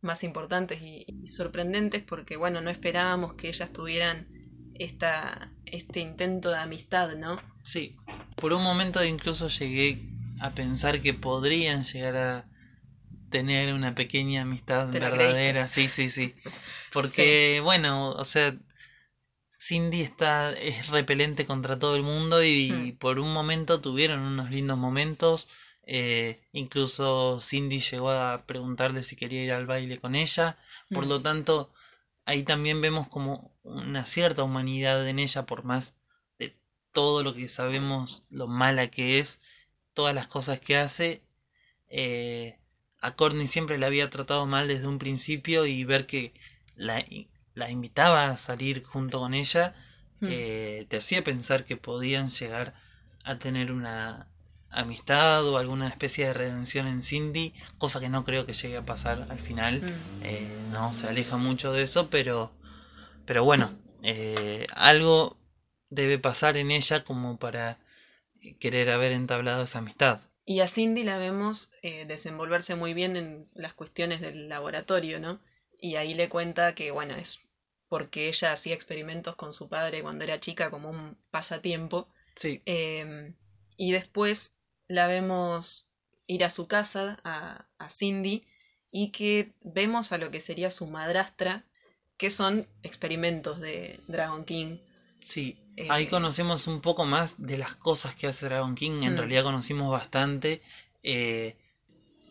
más 0.02 0.24
importantes 0.24 0.82
y, 0.82 1.28
sorprendentes 1.28 2.04
porque, 2.04 2.38
bueno, 2.38 2.62
no 2.62 2.70
esperábamos 2.70 3.36
que 3.36 3.50
ellas 3.50 3.72
tuvieran 3.72 4.28
esta, 4.84 5.52
este 5.66 6.00
intento 6.00 6.50
de 6.50 6.58
amistad, 6.58 7.16
¿no? 7.16 7.42
Sí, 7.64 7.98
por 8.36 8.54
un 8.54 8.64
momento 8.64 9.04
incluso 9.04 9.48
llegué 9.48 10.10
a 10.40 10.52
pensar 10.52 11.02
que 11.02 11.14
podrían 11.14 11.84
llegar 11.84 12.18
a 12.18 12.46
tener 13.30 13.74
una 13.74 13.96
pequeña 13.96 14.42
amistad 14.42 14.92
verdadera, 14.92 15.68
sí, 15.68 15.88
sí, 15.88 16.10
sí. 16.10 16.34
Porque, 16.92 17.60
bueno, 17.64 18.12
o 18.12 18.26
sea, 18.26 18.58
Cindy 19.60 20.02
está, 20.02 20.52
es 20.52 20.90
repelente 20.90 21.46
contra 21.46 21.78
todo 21.78 21.96
el 21.96 22.02
mundo 22.02 22.44
y, 22.44 22.72
hmm. 22.72 22.98
por 22.98 23.20
un 23.20 23.32
momento 23.32 23.82
tuvieron 23.82 24.20
unos 24.20 24.50
lindos 24.50 24.78
momentos. 24.78 25.48
Eh, 25.84 26.40
incluso 26.54 27.40
Cindy 27.42 27.80
llegó 27.80 28.12
a 28.12 28.44
preguntarle 28.46 29.04
si 29.04 29.16
quería 29.16 29.44
ir 29.44 29.52
al 29.52 29.68
baile 29.68 29.98
con 29.98 30.16
ella. 30.16 30.58
Por 30.90 31.06
hmm. 31.06 31.10
lo 31.10 31.22
tanto, 31.22 31.72
ahí 32.26 32.44
también 32.44 32.82
vemos 32.82 33.08
como 33.08 33.51
una 33.64 34.06
cierta 34.06 34.44
humanidad 34.44 35.08
en 35.08 35.20
ella, 35.20 35.46
por 35.46 35.64
más 35.64 35.96
de 36.40 36.56
todo 36.92 37.24
lo 37.24 37.34
que 37.34 37.50
sabemos, 37.50 38.26
lo 38.30 38.48
mala 38.48 38.90
que 38.90 39.20
es, 39.20 39.40
todas 39.94 40.16
las 40.16 40.28
cosas 40.28 40.60
que 40.60 40.78
hace. 40.78 41.24
Eh, 41.88 42.58
a 43.02 43.16
Courtney 43.16 43.48
siempre 43.48 43.78
la 43.78 43.88
había 43.88 44.08
tratado 44.08 44.46
mal 44.46 44.68
desde 44.68 44.88
un 44.88 45.00
principio 45.00 45.66
y 45.66 45.84
ver 45.84 46.06
que 46.06 46.34
la 46.76 47.04
la 47.54 47.70
invitaba 47.70 48.30
a 48.30 48.38
salir 48.38 48.84
junto 48.84 49.20
con 49.20 49.34
ella, 49.34 49.76
hmm. 50.20 50.28
eh, 50.30 50.86
te 50.90 50.98
hacía 50.98 51.24
pensar 51.24 51.66
que 51.66 51.78
podían 51.78 52.30
llegar 52.30 52.74
a 53.24 53.38
tener 53.38 53.72
una 53.72 54.28
amistad 54.70 55.46
o 55.46 55.58
alguna 55.58 55.90
especie 55.90 56.28
de 56.28 56.34
redención 56.34 56.88
en 56.88 57.04
Cindy, 57.04 57.54
cosa 57.78 58.00
que 58.00 58.08
no 58.08 58.24
creo 58.24 58.46
que 58.46 58.54
llegue 58.54 58.78
a 58.78 58.86
pasar 58.86 59.28
al 59.30 59.40
final. 59.40 59.82
Hmm. 59.82 60.24
Eh, 60.24 60.58
no, 60.72 60.94
se 60.94 61.08
aleja 61.08 61.38
mucho 61.38 61.74
de 61.74 61.84
eso, 61.84 62.10
pero, 62.10 62.52
pero 63.32 63.46
bueno, 63.46 63.80
eh, 64.04 64.68
algo 64.76 65.38
debe 65.90 66.20
pasar 66.20 66.58
en 66.58 66.70
ella 66.70 67.06
como 67.06 67.40
para 67.40 67.80
querer 68.60 68.90
haber 68.90 69.14
entablado 69.14 69.64
esa 69.64 69.80
amistad. 69.80 70.20
Y 70.44 70.60
a 70.60 70.68
Cindy 70.68 71.04
la 71.04 71.18
vemos 71.18 71.72
desenvolverse 71.82 72.76
muy 72.76 72.94
bien 72.94 73.16
en 73.16 73.50
las 73.54 73.74
cuestiones 73.74 74.20
del 74.20 74.50
laboratorio, 74.50 75.22
¿no? 75.22 75.40
Y 75.80 75.96
ahí 75.96 76.14
le 76.14 76.28
cuenta 76.28 76.76
que, 76.76 76.92
bueno, 76.92 77.16
es 77.16 77.40
porque 77.88 78.28
ella 78.28 78.52
hacía 78.52 78.76
experimentos 78.76 79.38
con 79.38 79.54
su 79.54 79.70
padre 79.70 80.02
cuando 80.02 80.26
era 80.26 80.42
chica 80.42 80.70
como 80.70 80.90
un 80.90 81.18
pasatiempo. 81.32 82.10
Sí. 82.36 82.62
Em, 82.66 83.38
y 83.78 83.94
después 83.94 84.58
la 84.90 85.08
vemos 85.08 85.90
ir 86.28 86.44
a 86.44 86.50
su 86.50 86.68
casa, 86.68 87.18
a, 87.24 87.70
a, 87.78 87.90
Cindy, 87.90 88.46
y 88.92 89.14
que 89.14 89.54
vemos 89.62 90.12
a 90.12 90.18
lo 90.18 90.32
que 90.32 90.42
sería 90.42 90.70
su 90.70 90.88
madrastra, 90.88 91.66
que 92.22 92.30
son 92.30 92.68
experimentos 92.84 93.60
de 93.60 94.00
Dragon 94.08 94.46
King. 94.46 94.78
Sí, 95.22 95.58
ahí 95.90 96.04
eh, 96.04 96.08
conocemos 96.08 96.68
un 96.68 96.80
poco 96.80 97.04
más 97.08 97.42
de 97.42 97.58
las 97.58 97.76
cosas 97.76 98.14
que 98.14 98.28
hace 98.28 98.46
Dragon 98.46 98.76
King, 98.76 99.02
en 99.02 99.16
mm. 99.16 99.18
realidad 99.18 99.42
conocimos 99.42 99.92
bastante. 99.92 100.62
Eh, 101.02 101.56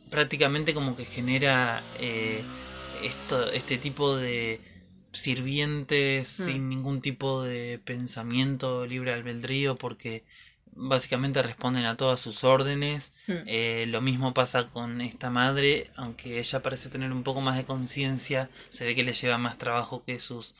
prácticamente 0.09 0.75
como 0.75 0.95
que 0.95 1.07
genera 1.07 1.83
eh, 1.99 2.41
esto, 3.03 3.51
este 3.51 3.79
tipo 3.79 4.17
de 4.17 4.61
sirvientes 5.11 6.39
Hmm. 6.39 6.45
sin 6.45 6.69
ningún 6.69 7.01
tipo 7.01 7.43
de 7.43 7.81
pensamiento 7.85 8.87
libre 8.87 9.13
albedrío 9.13 9.75
porque 9.75 10.23
básicamente 10.73 11.43
responden 11.43 11.85
a 11.87 11.97
todas 11.97 12.21
sus 12.21 12.45
órdenes. 12.45 13.13
Hmm. 13.27 13.33
Eh, 13.47 13.85
lo 13.89 14.01
mismo 14.01 14.33
pasa 14.35 14.69
con 14.71 15.01
esta 15.01 15.31
madre, 15.31 15.91
aunque 15.97 16.39
ella 16.39 16.63
parece 16.63 16.89
tener 16.91 17.13
un 17.13 17.23
poco 17.23 17.41
más 17.41 17.57
de 17.57 17.65
conciencia, 17.65 18.51
se 18.69 18.85
ve 18.87 18.95
que 18.95 19.03
le 19.05 19.13
lleva 19.13 19.39
más 19.39 19.59
trabajo 19.59 20.03
que 20.05 20.19
sus 20.21 20.55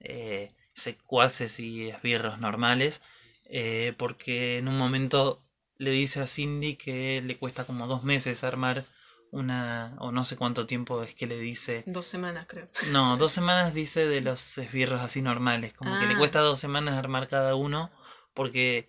eh, 0.00 0.50
secuaces 0.74 1.58
y 1.60 1.88
esbirros 1.88 2.38
normales, 2.38 3.02
eh, 3.46 3.94
porque 3.96 4.58
en 4.58 4.68
un 4.68 4.76
momento 4.78 5.40
le 5.78 5.90
dice 5.90 6.20
a 6.20 6.26
Cindy 6.26 6.76
que 6.76 7.22
le 7.24 7.36
cuesta 7.36 7.64
como 7.64 7.86
dos 7.86 8.02
meses 8.04 8.44
armar 8.44 8.84
una, 9.32 9.94
o 9.98 10.12
no 10.12 10.24
sé 10.24 10.36
cuánto 10.36 10.66
tiempo 10.66 11.02
es 11.02 11.14
que 11.14 11.26
le 11.26 11.38
dice, 11.38 11.82
Dos 11.86 12.06
semanas, 12.06 12.46
creo. 12.48 12.66
no, 12.92 13.16
dos 13.18 13.32
semanas 13.32 13.74
dice 13.74 14.06
de 14.06 14.20
los 14.22 14.56
esbirros 14.58 15.00
así 15.02 15.20
normales, 15.20 15.72
como 15.74 15.98
que 15.98 16.06
le 16.06 16.14
Ah. 16.14 16.18
cuesta 16.18 16.40
dos 16.40 16.58
semanas 16.60 16.94
armar 16.94 17.28
cada 17.28 17.54
uno, 17.56 17.90
porque, 18.34 18.88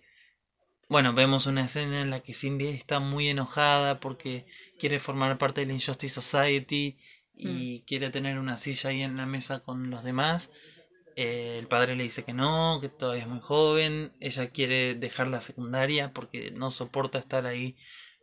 bueno, 0.88 1.12
vemos 1.12 1.46
una 1.46 1.64
escena 1.64 2.00
en 2.00 2.10
la 2.10 2.20
que 2.20 2.32
Cindy 2.32 2.68
está 2.68 2.98
muy 3.00 3.28
enojada 3.28 4.00
porque 4.00 4.46
quiere 4.78 5.00
formar 5.00 5.36
parte 5.38 5.60
de 5.60 5.66
la 5.66 5.74
Injustice 5.74 6.14
Society 6.14 6.96
y 7.34 7.80
quiere 7.82 8.10
tener 8.10 8.38
una 8.38 8.56
silla 8.56 8.90
ahí 8.90 9.02
en 9.02 9.16
la 9.16 9.26
mesa 9.26 9.60
con 9.60 9.90
los 9.90 10.02
demás. 10.02 10.50
Eh, 11.16 11.56
el 11.58 11.66
padre 11.66 11.94
le 11.94 12.04
dice 12.04 12.24
que 12.24 12.32
no, 12.32 12.78
que 12.80 12.88
todavía 12.88 13.24
es 13.24 13.28
muy 13.28 13.40
joven, 13.40 14.12
ella 14.20 14.50
quiere 14.50 14.94
dejar 14.94 15.26
la 15.28 15.40
secundaria 15.40 16.12
porque 16.12 16.52
no 16.52 16.70
soporta 16.70 17.18
estar 17.18 17.44
ahí 17.46 17.76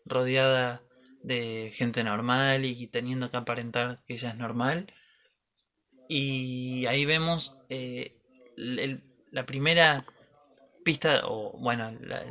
rodeada 0.06 0.82
de 1.22 1.72
gente 1.74 2.04
normal 2.04 2.66
y 2.66 2.88
teniendo 2.88 3.30
que 3.32 3.38
aparentar 3.38 4.04
que 4.08 4.14
ella 4.16 4.30
es 4.30 4.38
normal. 4.38 4.88
Y 6.08 6.86
ahí 6.88 7.06
vemos 7.06 7.58
eh, 7.70 8.16
el- 8.58 9.02
la 9.32 9.46
primera 9.46 10.06
pista, 10.86 11.24
o 11.25 11.58
bueno, 11.60 11.92
la, 12.00 12.24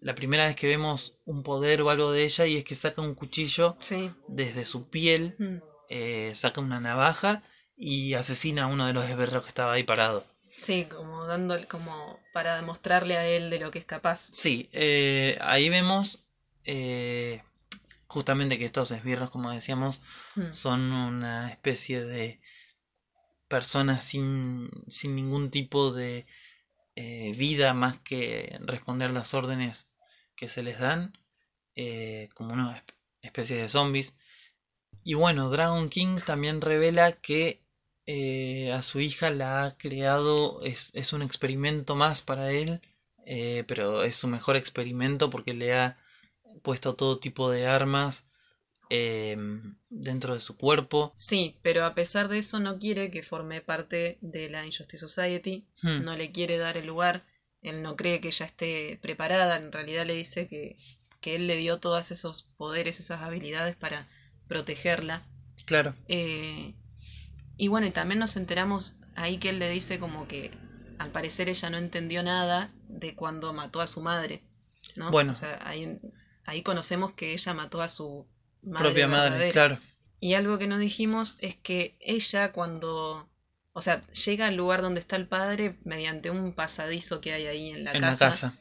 la 0.00 0.14
primera 0.14 0.46
vez 0.46 0.56
que 0.56 0.66
vemos 0.68 1.18
un 1.26 1.42
poder 1.42 1.82
o 1.82 1.90
algo 1.90 2.12
de 2.12 2.24
ella 2.24 2.46
y 2.46 2.56
es 2.56 2.64
que 2.64 2.74
saca 2.74 3.02
un 3.02 3.14
cuchillo 3.14 3.76
Sí. 3.80 4.10
desde 4.28 4.64
su 4.64 4.88
piel, 4.88 5.34
Mm. 5.38 5.56
eh, 5.90 6.30
saca 6.34 6.60
una 6.62 6.80
navaja 6.80 7.42
y 7.76 8.14
asesina 8.14 8.64
a 8.64 8.66
uno 8.68 8.86
de 8.86 8.92
los 8.94 9.04
esbirros 9.10 9.42
que 9.42 9.48
estaba 9.48 9.72
ahí 9.74 9.82
parado. 9.82 10.24
Sí, 10.56 10.86
como 10.88 11.26
dándole, 11.26 11.66
como 11.66 12.18
para 12.32 12.56
demostrarle 12.56 13.18
a 13.18 13.26
él 13.26 13.50
de 13.50 13.58
lo 13.60 13.70
que 13.70 13.78
es 13.80 13.84
capaz. 13.84 14.30
Sí, 14.32 14.70
eh, 14.72 15.36
ahí 15.42 15.68
vemos 15.68 16.20
eh, 16.64 17.42
justamente 18.06 18.58
que 18.58 18.64
estos 18.64 18.90
esbirros, 18.92 19.30
como 19.30 19.50
decíamos, 19.52 20.00
Mm. 20.36 20.52
son 20.52 20.80
una 20.92 21.50
especie 21.50 22.04
de 22.04 22.40
personas 23.48 24.02
sin, 24.04 24.70
sin 24.88 25.14
ningún 25.14 25.50
tipo 25.50 25.92
de 25.92 26.26
eh, 26.96 27.34
vida 27.36 27.74
más 27.74 28.00
que 28.00 28.58
responder 28.62 29.10
las 29.12 29.34
órdenes 29.34 29.90
que 30.36 30.48
se 30.48 30.62
les 30.64 30.80
dan, 30.80 31.14
eh, 31.76 32.28
como 32.34 32.54
una 32.54 32.78
esp- 32.78 32.94
especie 33.22 33.56
de 33.58 33.68
zombies. 33.68 34.16
Y 35.04 35.14
bueno, 35.14 35.50
Dragon 35.50 35.88
King 35.88 36.18
también 36.26 36.60
revela 36.60 37.12
que 37.12 37.62
eh, 38.06 38.72
a 38.72 38.82
su 38.82 39.00
hija 39.00 39.30
la 39.30 39.64
ha 39.64 39.76
creado, 39.78 40.62
es, 40.62 40.90
es 40.94 41.12
un 41.12 41.22
experimento 41.22 41.96
más 41.96 42.22
para 42.22 42.52
él, 42.52 42.80
pero 43.66 44.04
es 44.04 44.16
su 44.16 44.28
mejor 44.28 44.56
experimento 44.56 45.30
porque 45.30 45.52
le 45.54 45.74
ha 45.74 45.98
puesto 46.62 46.94
todo 46.96 47.18
tipo 47.18 47.50
de 47.50 47.66
armas 47.66 48.26
eh, 48.90 49.36
dentro 49.88 50.34
de 50.34 50.40
su 50.40 50.56
cuerpo. 50.56 51.12
Sí, 51.14 51.56
pero 51.62 51.84
a 51.84 51.94
pesar 51.94 52.28
de 52.28 52.38
eso 52.38 52.60
no 52.60 52.78
quiere 52.78 53.10
que 53.10 53.22
forme 53.22 53.60
parte 53.60 54.18
de 54.20 54.48
la 54.48 54.64
Injustice 54.64 54.98
Society, 55.06 55.66
Hmm. 55.82 56.04
no 56.04 56.16
le 56.16 56.32
quiere 56.32 56.58
dar 56.58 56.76
el 56.76 56.86
lugar, 56.86 57.24
él 57.62 57.82
no 57.82 57.96
cree 57.96 58.20
que 58.20 58.28
ella 58.28 58.46
esté 58.46 58.98
preparada, 59.02 59.56
en 59.56 59.72
realidad 59.72 60.06
le 60.06 60.14
dice 60.14 60.46
que, 60.46 60.76
que 61.20 61.34
él 61.36 61.46
le 61.46 61.56
dio 61.56 61.78
todos 61.78 62.10
esos 62.10 62.44
poderes, 62.56 63.00
esas 63.00 63.22
habilidades 63.22 63.74
para 63.76 64.06
protegerla. 64.46 65.22
Claro. 65.64 65.94
Eh, 66.08 66.74
y 67.56 67.68
bueno, 67.68 67.86
y 67.86 67.90
también 67.90 68.20
nos 68.20 68.36
enteramos 68.36 68.94
ahí 69.16 69.38
que 69.38 69.48
él 69.48 69.58
le 69.58 69.68
dice 69.68 69.98
como 69.98 70.28
que 70.28 70.50
al 70.98 71.10
parecer 71.10 71.48
ella 71.48 71.70
no 71.70 71.78
entendió 71.78 72.22
nada 72.22 72.70
de 72.88 73.14
cuando 73.14 73.52
mató 73.52 73.80
a 73.80 73.86
su 73.86 74.00
madre. 74.00 74.42
¿no? 74.94 75.10
Bueno. 75.10 75.32
O 75.32 75.34
sea, 75.34 75.58
ahí, 75.64 75.98
ahí 76.44 76.62
conocemos 76.62 77.12
que 77.12 77.32
ella 77.32 77.52
mató 77.54 77.82
a 77.82 77.88
su 77.88 78.26
madre 78.66 78.84
propia 78.84 79.08
madre, 79.08 79.30
verdadera. 79.30 79.52
claro. 79.52 79.78
Y 80.20 80.34
algo 80.34 80.58
que 80.58 80.66
no 80.66 80.78
dijimos 80.78 81.36
es 81.40 81.56
que 81.56 81.96
ella 82.00 82.52
cuando, 82.52 83.28
o 83.72 83.80
sea, 83.80 84.00
llega 84.02 84.46
al 84.46 84.56
lugar 84.56 84.82
donde 84.82 85.00
está 85.00 85.16
el 85.16 85.26
padre 85.26 85.78
mediante 85.84 86.30
un 86.30 86.52
pasadizo 86.52 87.20
que 87.20 87.32
hay 87.32 87.46
ahí 87.46 87.70
en 87.70 87.84
la 87.84 87.92
en 87.92 88.00
casa. 88.00 88.24
la 88.24 88.30
casa. 88.30 88.54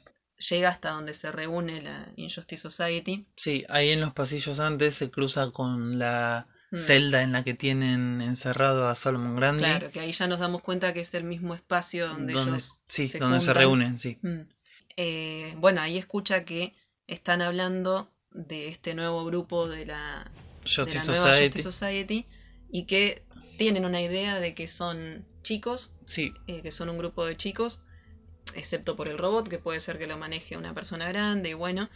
Llega 0.50 0.70
hasta 0.70 0.90
donde 0.92 1.14
se 1.14 1.32
reúne 1.32 1.82
la 1.82 2.08
Injustice 2.18 2.62
Society. 2.62 3.26
Sí, 3.38 3.66
ahí 3.70 3.92
en 3.92 4.02
los 4.02 4.14
pasillos 4.14 4.60
antes 4.60 4.96
se 4.96 5.10
cruza 5.10 5.52
con 5.52 5.98
la 5.98 6.48
Mm. 6.72 6.78
celda 6.78 7.22
en 7.22 7.32
la 7.32 7.44
que 7.44 7.54
tienen 7.54 8.22
encerrado 8.22 8.88
a 8.90 8.96
Solomon 8.96 9.36
Grande. 9.36 9.64
Claro, 9.64 9.92
que 9.92 10.00
ahí 10.00 10.12
ya 10.12 10.28
nos 10.28 10.40
damos 10.40 10.62
cuenta 10.62 10.94
que 10.94 11.00
es 11.00 11.14
el 11.14 11.24
mismo 11.24 11.54
espacio 11.54 12.08
donde, 12.08 12.34
donde, 12.34 12.52
ellos 12.52 12.80
sí, 12.88 13.08
se 13.08 13.20
donde 13.20 13.40
se 13.40 13.54
reúnen, 13.54 13.98
sí. 13.98 14.18
Mm. 14.22 14.42
Eh, 14.98 15.54
bueno, 15.58 15.82
ahí 15.82 15.98
escucha 15.98 16.44
que 16.44 16.74
están 17.08 17.42
hablando 17.42 18.12
de 18.36 18.68
este 18.68 18.94
nuevo 18.96 19.24
grupo 19.26 19.68
de 19.68 19.86
la, 19.86 20.26
de 20.64 20.70
Justice 20.70 21.08
la 21.12 21.14
nueva 21.14 21.34
Society. 21.34 21.46
Justice 21.60 21.72
Society 21.72 22.26
y 22.70 22.84
que 22.84 23.24
tienen 23.58 23.86
una 23.86 24.02
idea 24.02 24.40
de 24.40 24.54
que 24.54 24.68
son 24.68 25.26
chicos, 25.44 25.94
Sí, 26.06 26.34
eh, 26.48 26.62
que 26.62 26.72
son 26.72 26.90
un 26.90 26.98
grupo 26.98 27.26
de 27.26 27.38
chicos, 27.38 27.80
excepto 28.54 28.96
por 28.96 29.08
el 29.08 29.18
robot, 29.18 29.48
que 29.48 29.58
puede 29.60 29.80
ser 29.80 29.98
que 29.98 30.08
lo 30.08 30.18
maneje 30.18 30.58
una 30.58 30.74
persona 30.74 31.08
grande 31.08 31.50
y 31.50 31.54
bueno. 31.54 31.90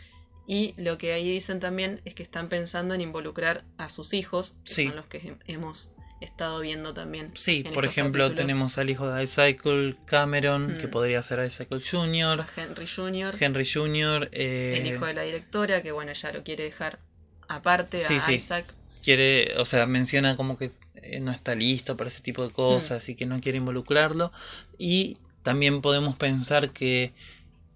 Y 0.48 0.74
lo 0.77 0.98
que 0.98 1.13
ahí 1.13 1.29
dicen 1.31 1.60
también 1.60 2.01
es 2.05 2.15
que 2.15 2.24
están 2.24 2.50
pensando 2.50 2.96
en 2.96 3.01
involucrar 3.01 3.65
a 3.77 3.89
sus 3.89 4.13
hijos, 4.13 4.55
que 4.63 4.74
Sí. 4.74 4.88
son 4.88 4.96
los 4.96 5.05
que 5.05 5.22
hem- 5.22 5.39
hemos 5.46 5.91
estado 6.22 6.60
viendo 6.60 6.94
también. 6.94 7.32
sí, 7.36 7.64
por 7.74 7.86
ejemplo, 7.86 8.26
capítulos. 8.26 8.36
tenemos 8.48 8.78
al 8.78 8.90
hijo 8.90 9.10
de 9.12 9.24
Icycle, 9.24 9.96
Cameron, 10.06 10.78
que 10.80 10.88
Mm. 10.88 10.92
podría 10.92 11.24
ser 11.24 11.46
Icycle 11.46 11.80
Jr., 11.82 12.46
Henry 12.56 12.88
Jr., 12.88 13.36
Henry 13.40 13.66
Jr., 13.66 14.30
eh, 14.32 14.78
el 14.82 14.88
hijo 14.88 15.06
de 15.06 15.14
la 15.14 15.22
directora, 15.24 15.82
que 15.82 15.92
bueno, 15.92 16.12
ya 16.14 16.32
lo 16.32 16.44
quiere 16.44 16.64
dejar 16.66 17.00
aparte 17.48 18.00
Sí, 18.00 18.16
a 18.16 18.20
sí. 18.20 18.34
Isaac. 18.34 18.66
quiere, 19.04 19.54
o 19.58 19.66
sea, 19.66 19.86
menciona 19.88 20.36
como 20.36 20.58
que 20.58 20.72
eh, 20.96 21.20
no 21.22 21.32
está 21.32 21.56
listo 21.56 21.96
para 21.96 22.10
ese 22.10 22.22
tipo 22.22 22.46
de 22.46 22.52
cosas 22.54 23.08
y 23.10 23.16
que 23.16 23.26
no 23.26 23.40
quiere 23.40 23.58
involucrarlo. 23.58 24.32
Y 24.78 25.18
también 25.44 25.82
podemos 25.82 26.18
pensar 26.18 26.72
que 26.72 27.14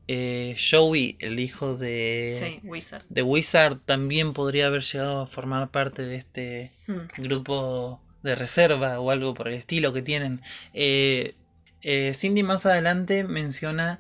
eh, 0.10 0.58
Joey, 0.70 1.16
el 1.20 1.40
hijo 1.40 1.78
de, 1.78 2.34
Sí, 2.36 2.60
Wizard. 2.68 3.04
de 3.08 3.22
Wizard, 3.24 3.78
también 3.86 4.34
podría 4.34 4.68
haber 4.68 4.82
llegado 4.84 5.22
a 5.22 5.28
formar 5.28 5.72
parte 5.72 6.04
de 6.04 6.18
este 6.18 6.72
Mm. 6.88 7.22
grupo 7.24 8.02
de 8.24 8.36
reserva 8.36 9.00
o 9.00 9.12
algo 9.12 9.34
por 9.34 9.48
el 9.50 9.54
estilo 9.56 9.94
que 9.94 10.02
tienen. 10.02 10.42
Eh, 10.74 11.36
eh, 11.82 12.14
Cindy 12.16 12.44
más 12.44 12.66
adelante 12.66 13.24
menciona 13.26 14.00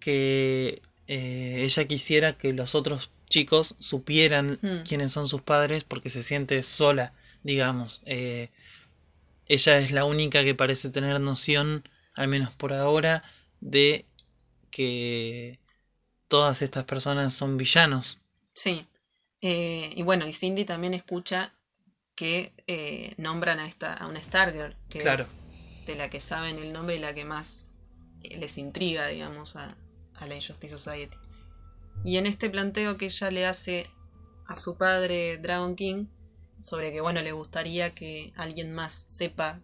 que 0.00 0.82
eh, 1.06 1.62
ella 1.64 1.84
quisiera 1.86 2.34
que 2.34 2.52
los 2.52 2.74
otros 2.74 3.10
chicos 3.28 3.74
supieran 3.78 4.58
Mm. 4.62 4.82
quiénes 4.86 5.12
son 5.12 5.26
sus 5.28 5.42
padres 5.42 5.84
porque 5.84 6.10
se 6.10 6.22
siente 6.22 6.62
sola, 6.62 7.12
digamos. 7.42 8.02
Eh, 8.06 8.50
ella 9.46 9.78
es 9.78 9.90
la 9.92 10.04
única 10.04 10.44
que 10.44 10.54
parece 10.54 10.90
tener 10.90 11.18
noción, 11.20 11.88
al 12.14 12.28
menos 12.28 12.50
por 12.52 12.72
ahora, 12.74 13.22
de 13.60 14.04
que 14.70 15.58
todas 16.28 16.60
estas 16.62 16.84
personas 16.84 17.32
son 17.32 17.56
villanos. 17.56 18.18
Sí. 18.52 18.86
Y 19.40 20.02
bueno, 20.02 20.26
y 20.26 20.32
Cindy 20.32 20.64
también 20.64 20.92
escucha 20.94 21.52
que 22.18 22.52
eh, 22.66 23.14
nombran 23.16 23.60
a 23.60 23.68
esta 23.68 23.94
a 23.94 24.08
una 24.08 24.20
Stargirl, 24.20 24.74
que 24.90 24.98
Claro. 24.98 25.22
es 25.22 25.30
de 25.86 25.94
la 25.94 26.10
que 26.10 26.18
saben 26.18 26.58
el 26.58 26.72
nombre 26.72 26.96
y 26.96 26.98
la 26.98 27.14
que 27.14 27.24
más 27.24 27.66
eh, 28.24 28.36
les 28.38 28.58
intriga, 28.58 29.06
digamos, 29.06 29.54
a, 29.54 29.76
a 30.16 30.26
la 30.26 30.34
Injustice 30.34 30.76
Society. 30.76 31.16
Y 32.04 32.16
en 32.16 32.26
este 32.26 32.50
planteo 32.50 32.96
que 32.96 33.04
ella 33.06 33.30
le 33.30 33.46
hace 33.46 33.86
a 34.48 34.56
su 34.56 34.76
padre 34.76 35.38
Dragon 35.38 35.76
King 35.76 36.06
sobre 36.58 36.90
que 36.90 37.00
bueno 37.00 37.22
le 37.22 37.30
gustaría 37.30 37.94
que 37.94 38.32
alguien 38.36 38.74
más 38.74 38.92
sepa 38.92 39.60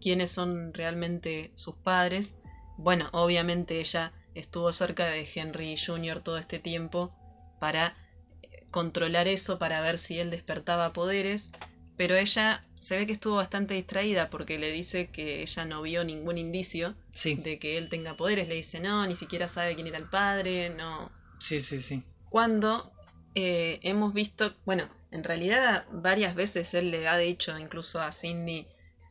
quiénes 0.00 0.30
son 0.30 0.72
realmente 0.74 1.50
sus 1.56 1.74
padres. 1.74 2.34
Bueno, 2.78 3.08
obviamente 3.12 3.80
ella 3.80 4.12
estuvo 4.34 4.72
cerca 4.72 5.06
de 5.06 5.28
Henry 5.34 5.76
Jr. 5.76 6.20
todo 6.20 6.38
este 6.38 6.60
tiempo 6.60 7.10
para 7.58 7.96
eh, 8.42 8.66
controlar 8.70 9.26
eso, 9.26 9.58
para 9.58 9.80
ver 9.80 9.98
si 9.98 10.20
él 10.20 10.30
despertaba 10.30 10.92
poderes, 10.92 11.50
pero 11.96 12.14
ella 12.16 12.64
se 12.80 12.96
ve 12.96 13.06
que 13.06 13.12
estuvo 13.14 13.36
bastante 13.36 13.74
distraída 13.74 14.30
porque 14.30 14.58
le 14.58 14.70
dice 14.70 15.08
que 15.08 15.42
ella 15.42 15.64
no 15.64 15.82
vio 15.82 16.04
ningún 16.04 16.38
indicio 16.38 16.94
Sí, 17.10 17.34
de 17.34 17.58
que 17.58 17.78
él 17.78 17.88
tenga 17.88 18.16
poderes. 18.16 18.48
Le 18.48 18.54
dice, 18.54 18.80
no, 18.80 19.06
ni 19.06 19.16
siquiera 19.16 19.48
sabe 19.48 19.74
quién 19.74 19.86
era 19.86 19.98
el 19.98 20.08
padre, 20.08 20.70
no, 20.70 21.10
sí, 21.40 21.58
sí, 21.60 21.80
sí. 21.80 22.02
cuando 22.28 22.92
eh, 23.34 23.80
hemos 23.82 24.12
visto, 24.14 24.54
bueno, 24.64 24.88
en 25.10 25.24
realidad 25.24 25.86
varias 25.92 26.34
veces 26.34 26.74
él 26.74 26.90
le 26.90 27.08
ha 27.08 27.16
dicho 27.16 27.58
incluso 27.58 28.00
a 28.00 28.12
Cindy 28.12 28.66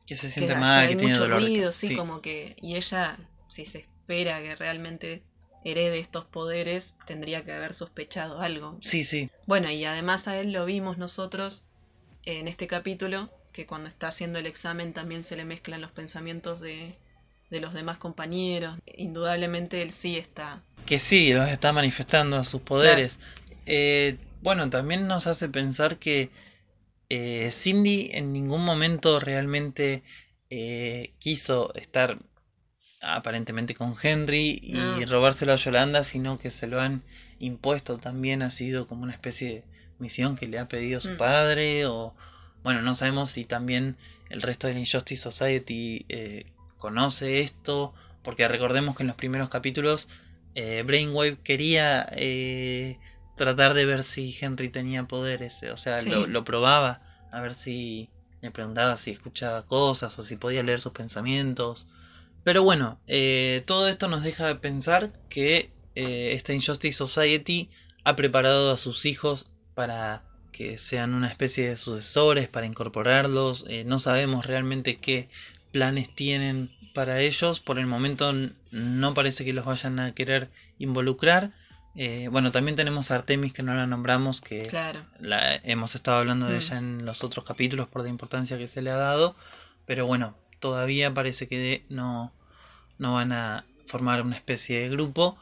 Que 0.06 0.16
se 0.16 0.30
que, 0.34 0.34
siente 0.34 0.54
que 0.54 0.60
mal, 0.60 0.88
que, 0.88 0.88
hay 0.88 0.96
tiene 0.96 1.14
mucho 1.14 1.22
dolor. 1.24 1.42
ruido, 1.42 1.72
sí, 1.72 1.96
como 1.96 2.22
que. 2.22 2.56
Y 2.62 2.76
ella, 2.76 3.18
si 3.48 3.66
se 3.66 3.80
espera 3.80 4.42
que 4.42 4.56
realmente 4.56 5.24
herede 5.64 5.98
estos 6.00 6.26
poderes, 6.26 6.96
tendría 7.08 7.44
que 7.44 7.52
haber 7.54 7.74
sospechado 7.74 8.42
algo. 8.42 8.78
sí, 8.82 9.04
sí. 9.04 9.30
Bueno, 9.48 9.70
y 9.72 9.84
además 9.86 10.28
a 10.28 10.40
él 10.40 10.52
lo 10.52 10.66
vimos 10.66 10.98
nosotros 11.00 11.64
en 12.26 12.48
este 12.48 12.68
capítulo, 12.68 13.30
que 13.52 13.66
cuando 13.66 13.88
está 13.90 14.08
haciendo 14.08 14.40
el 14.40 14.48
examen 14.48 14.94
también 14.94 15.24
se 15.24 15.36
le 15.36 15.46
mezclan 15.46 15.82
los 15.82 15.92
pensamientos 15.92 16.60
de, 16.60 16.96
de 17.50 17.60
los 17.62 17.74
demás 17.74 17.98
compañeros. 17.98 18.78
Indudablemente 18.98 19.82
él 19.82 19.92
sí 19.92 20.18
está. 20.18 20.62
Que 20.86 21.00
sí, 21.00 21.34
los 21.34 21.48
está 21.50 21.72
manifestando 21.72 22.44
sus 22.44 22.62
poderes. 22.62 23.20
Eh, 23.66 24.18
bueno, 24.42 24.70
también 24.70 25.08
nos 25.08 25.26
hace 25.28 25.50
pensar 25.50 25.98
que 25.98 26.30
eh, 27.10 27.50
Cindy 27.52 28.10
en 28.14 28.34
ningún 28.34 28.64
momento 28.66 29.20
realmente 29.20 30.04
eh, 30.50 31.14
quiso 31.20 31.74
estar 31.76 32.20
aparentemente 33.02 33.74
con 33.76 33.96
Henry 34.02 34.60
y 34.64 34.74
No. 34.74 35.06
robárselo 35.06 35.54
a 35.54 35.58
Yolanda, 35.58 36.04
sino 36.04 36.38
que 36.40 36.50
se 36.50 36.68
lo 36.68 36.82
han 36.82 37.04
impuesto 37.40 37.98
también, 37.98 38.42
ha 38.42 38.50
sido 38.50 38.88
como 38.88 39.04
una 39.04 39.14
especie 39.14 39.50
de 39.50 39.64
misión 40.00 40.36
que 40.36 40.48
le 40.48 40.60
ha 40.60 40.68
pedido 40.68 41.00
su 41.00 41.12
Mm. 41.12 41.18
padre 41.18 41.86
o 41.86 42.14
bueno, 42.64 42.82
no 42.82 42.96
sabemos 42.96 43.30
si 43.30 43.46
también 43.46 43.96
el 44.30 44.42
resto 44.42 44.66
de 44.68 44.74
la 44.74 44.80
Injustice 44.80 45.22
Society 45.22 46.06
eh, 46.10 46.46
conoce 46.78 47.42
esto, 47.42 47.94
porque 48.24 48.48
recordemos 48.48 48.96
que 48.98 49.04
en 49.04 49.08
los 49.08 49.16
primeros 49.16 49.50
capítulos 49.50 50.10
eh, 50.56 50.84
Brainwave 50.86 51.38
quería 51.44 52.08
eh, 52.14 52.98
tratar 53.38 53.74
de 53.76 53.86
ver 53.86 54.02
si 54.04 54.36
Henry 54.42 54.70
tenía 54.70 55.04
poderes, 55.04 55.62
o 55.72 55.78
sea, 55.78 56.00
Sí. 56.00 56.10
lo, 56.10 56.26
lo 56.26 56.44
probaba, 56.44 57.02
a 57.32 57.40
ver 57.42 57.54
si 57.54 58.10
le 58.42 58.50
preguntaba 58.52 58.96
si 58.98 59.12
escuchaba 59.12 59.64
cosas 59.64 60.18
o 60.18 60.24
si 60.24 60.36
podía 60.36 60.64
leer 60.64 60.80
sus 60.82 60.94
pensamientos. 60.94 61.88
Pero 62.44 62.64
bueno, 62.64 63.00
todo 63.66 63.88
esto 63.90 64.08
nos 64.08 64.24
deja 64.24 64.60
pensar 64.62 65.12
que 65.30 65.72
esta 65.96 66.54
Injustice 66.54 66.94
Society 66.98 67.70
ha 68.04 68.16
preparado 68.16 68.72
a 68.72 68.78
sus 68.78 69.06
hijos 69.06 69.48
para 69.76 70.24
que 70.52 70.78
sean 70.78 71.14
una 71.14 71.28
especie 71.28 71.70
de 71.70 71.78
sucesores, 71.78 72.48
para 72.48 72.66
incorporarlos. 72.66 73.66
Eh, 73.68 73.84
no 73.86 74.00
sabemos 74.00 74.46
realmente 74.46 74.98
qué 74.98 75.28
planes 75.72 76.14
tienen 76.16 76.72
para 76.94 77.20
ellos. 77.20 77.60
Por 77.60 77.78
el 77.78 77.86
momento 77.88 78.34
no 78.72 79.14
parece 79.14 79.44
que 79.44 79.52
los 79.54 79.66
vayan 79.66 80.00
a 80.00 80.14
querer 80.14 80.50
involucrar. 80.80 81.52
Eh, 81.98 82.28
bueno, 82.32 82.52
también 82.52 82.76
tenemos 82.76 83.12
a 83.12 83.16
Artemis 83.16 83.54
que 83.54 83.64
no 83.64 83.74
la 83.74 83.86
nombramos, 83.88 84.42
que 84.42 84.64
Claro. 84.64 85.02
la, 85.20 85.56
hemos 85.58 85.96
estado 85.96 86.18
hablando 86.20 86.48
de 86.48 86.56
Mm. 86.56 86.62
ella 86.62 86.78
en 86.78 87.06
los 87.06 87.24
otros 87.24 87.46
capítulos 87.46 87.88
por 87.88 88.02
la 88.04 88.10
importancia 88.10 88.58
que 88.58 88.68
se 88.68 88.82
le 88.82 88.92
ha 88.92 88.96
dado. 88.98 89.36
Pero 89.86 90.06
bueno, 90.06 90.38
todavía 90.60 91.14
parece 91.14 91.48
que 91.48 91.86
no, 91.90 92.34
no 92.98 93.14
van 93.16 93.32
a 93.34 93.66
formar 93.86 94.22
una 94.22 94.36
especie 94.36 94.80
de 94.82 94.90
grupo. 94.90 95.38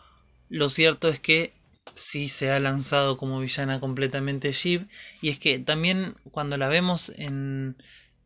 Lo 0.50 0.70
cierto 0.70 1.08
es 1.10 1.20
que 1.20 1.54
sí 1.96 2.28
se 2.30 2.52
ha 2.52 2.60
lanzado 2.60 3.18
como 3.18 3.40
villana 3.40 3.80
completamente 3.80 4.52
Shiv. 4.52 4.88
Y 5.22 5.30
es 5.30 5.40
que 5.40 5.60
también 5.60 6.16
cuando 6.32 6.58
la 6.58 6.68
vemos 6.68 7.14
en 7.18 7.78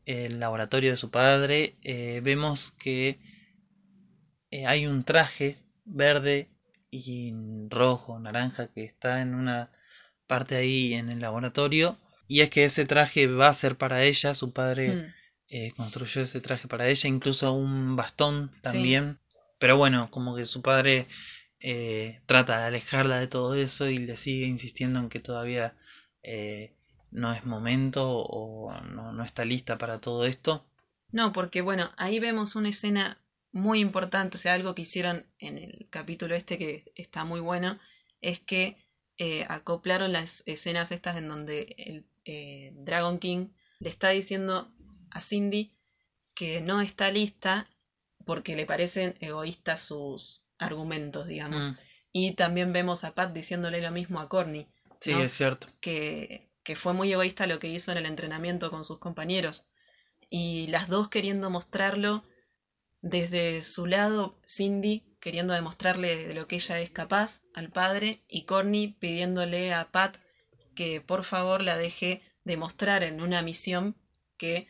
el 0.05 0.39
laboratorio 0.39 0.91
de 0.91 0.97
su 0.97 1.09
padre, 1.12 1.75
eh, 1.83 2.21
vemos 2.24 2.71
que 2.71 3.19
eh, 4.51 4.65
hay 4.65 4.88
un 4.88 5.03
traje 5.03 5.57
verde 5.86 6.50
y 6.89 7.33
rojo, 7.69 8.19
naranja, 8.19 8.67
que 8.67 8.83
está 8.86 9.21
en 9.21 9.36
una 9.36 9.71
parte 10.25 10.55
ahí 10.55 10.93
en 10.93 11.09
el 11.09 11.19
laboratorio. 11.19 11.97
Y 12.27 12.41
es 12.41 12.50
que 12.50 12.63
ese 12.65 12.86
traje 12.86 13.27
va 13.27 13.50
a 13.50 13.53
ser 13.53 13.77
para 13.77 14.03
ella, 14.03 14.33
su 14.33 14.51
padre 14.51 14.95
Mm. 14.95 15.13
eh, 15.50 15.71
construyó 15.77 16.21
ese 16.21 16.41
traje 16.41 16.67
para 16.67 16.88
ella, 16.89 17.07
incluso 17.09 17.53
un 17.53 17.95
bastón 17.95 18.51
también. 18.62 19.17
Pero 19.59 19.77
bueno, 19.77 20.09
como 20.12 20.36
que 20.36 20.45
su 20.45 20.62
padre 20.62 21.08
eh, 21.60 22.22
trata 22.26 22.60
de 22.60 22.65
alejarla 22.65 23.20
de 23.20 23.28
todo 23.28 23.56
eso 23.56 23.88
y 23.89 23.98
le 23.98 24.17
sigue 24.17 24.46
insistiendo 24.46 25.00
en 25.00 25.10
que 25.10 25.20
todavía 25.20 25.76
eh, 26.24 26.76
no 27.12 27.34
es 27.34 27.46
momento 27.46 28.10
o 28.10 28.74
no, 28.91 29.12
no 29.12 29.24
está 29.24 29.46
lista 29.46 29.78
para 29.78 30.00
todo 30.00 30.26
esto. 30.26 30.65
No, 31.12 31.34
porque 31.34 31.62
bueno, 31.62 31.91
ahí 31.98 32.20
vemos 32.20 32.56
una 32.56 32.70
escena 32.70 33.17
muy 33.52 33.80
importante, 33.80 34.38
o 34.38 34.39
sea, 34.39 34.54
algo 34.54 34.76
que 34.76 34.84
hicieron 34.84 35.26
en 35.39 35.58
el 35.58 35.88
capítulo 35.89 36.36
este 36.36 36.58
que 36.58 36.91
está 36.96 37.24
muy 37.24 37.39
bueno, 37.39 37.80
es 38.22 38.39
que 38.39 38.78
eh, 39.17 39.46
acoplaron 39.50 40.12
las 40.12 40.43
escenas 40.46 40.91
estas 40.91 41.17
en 41.17 41.28
donde 41.28 41.76
el 41.78 42.06
Dragon 42.84 43.20
King 43.20 43.48
le 43.80 43.89
está 43.89 44.10
diciendo 44.10 44.72
a 45.12 45.22
Cindy 45.22 45.74
que 46.36 46.62
no 46.62 46.82
está 46.82 47.10
lista 47.10 47.70
porque 48.26 48.56
le 48.56 48.65
parecen 48.65 49.15
egoístas 49.22 49.82
sus 49.82 50.46
argumentos, 50.60 51.28
digamos. 51.28 51.72
Mm, 51.72 51.76
Y 52.13 52.32
también 52.34 52.74
vemos 52.74 53.04
a 53.04 53.13
Pat 53.13 53.34
diciéndole 53.34 53.82
lo 53.82 53.91
mismo 53.91 54.20
a 54.20 54.30
Corny, 54.30 54.67
sí, 55.00 55.12
¿no? 55.12 55.22
es 55.22 55.32
cierto. 55.32 55.67
que, 55.80 56.50
que 56.63 56.76
fue 56.76 56.93
muy 56.93 57.12
egoísta 57.12 57.48
lo 57.48 57.60
que 57.60 57.67
hizo 57.70 57.91
en 57.91 57.98
el 58.00 58.06
entrenamiento 58.06 58.72
con 58.72 58.86
sus 58.86 59.00
compañeros. 59.00 59.65
Y 60.30 60.67
las 60.67 60.88
dos 60.89 61.08
queriendo 61.10 61.50
mostrarlo 61.50 62.24
desde 63.02 63.62
su 63.63 63.86
lado, 63.86 64.38
Cindy 64.48 65.04
queriendo 65.20 65.54
demostrarle 65.54 66.28
de 66.28 66.34
lo 66.34 66.48
que 66.48 66.56
ella 66.56 66.80
es 66.80 66.89
capaz 66.89 67.41
al 67.54 67.70
padre 67.70 68.20
y 68.30 68.43
Corny 68.43 68.96
pidiéndole 69.00 69.74
a 69.74 69.91
Pat 69.91 70.17
que 70.76 71.02
por 71.02 71.24
favor 71.24 71.62
la 71.63 71.76
deje 71.78 72.22
demostrar 72.43 73.04
en 73.04 73.22
una 73.22 73.41
misión 73.41 73.96
que 74.38 74.67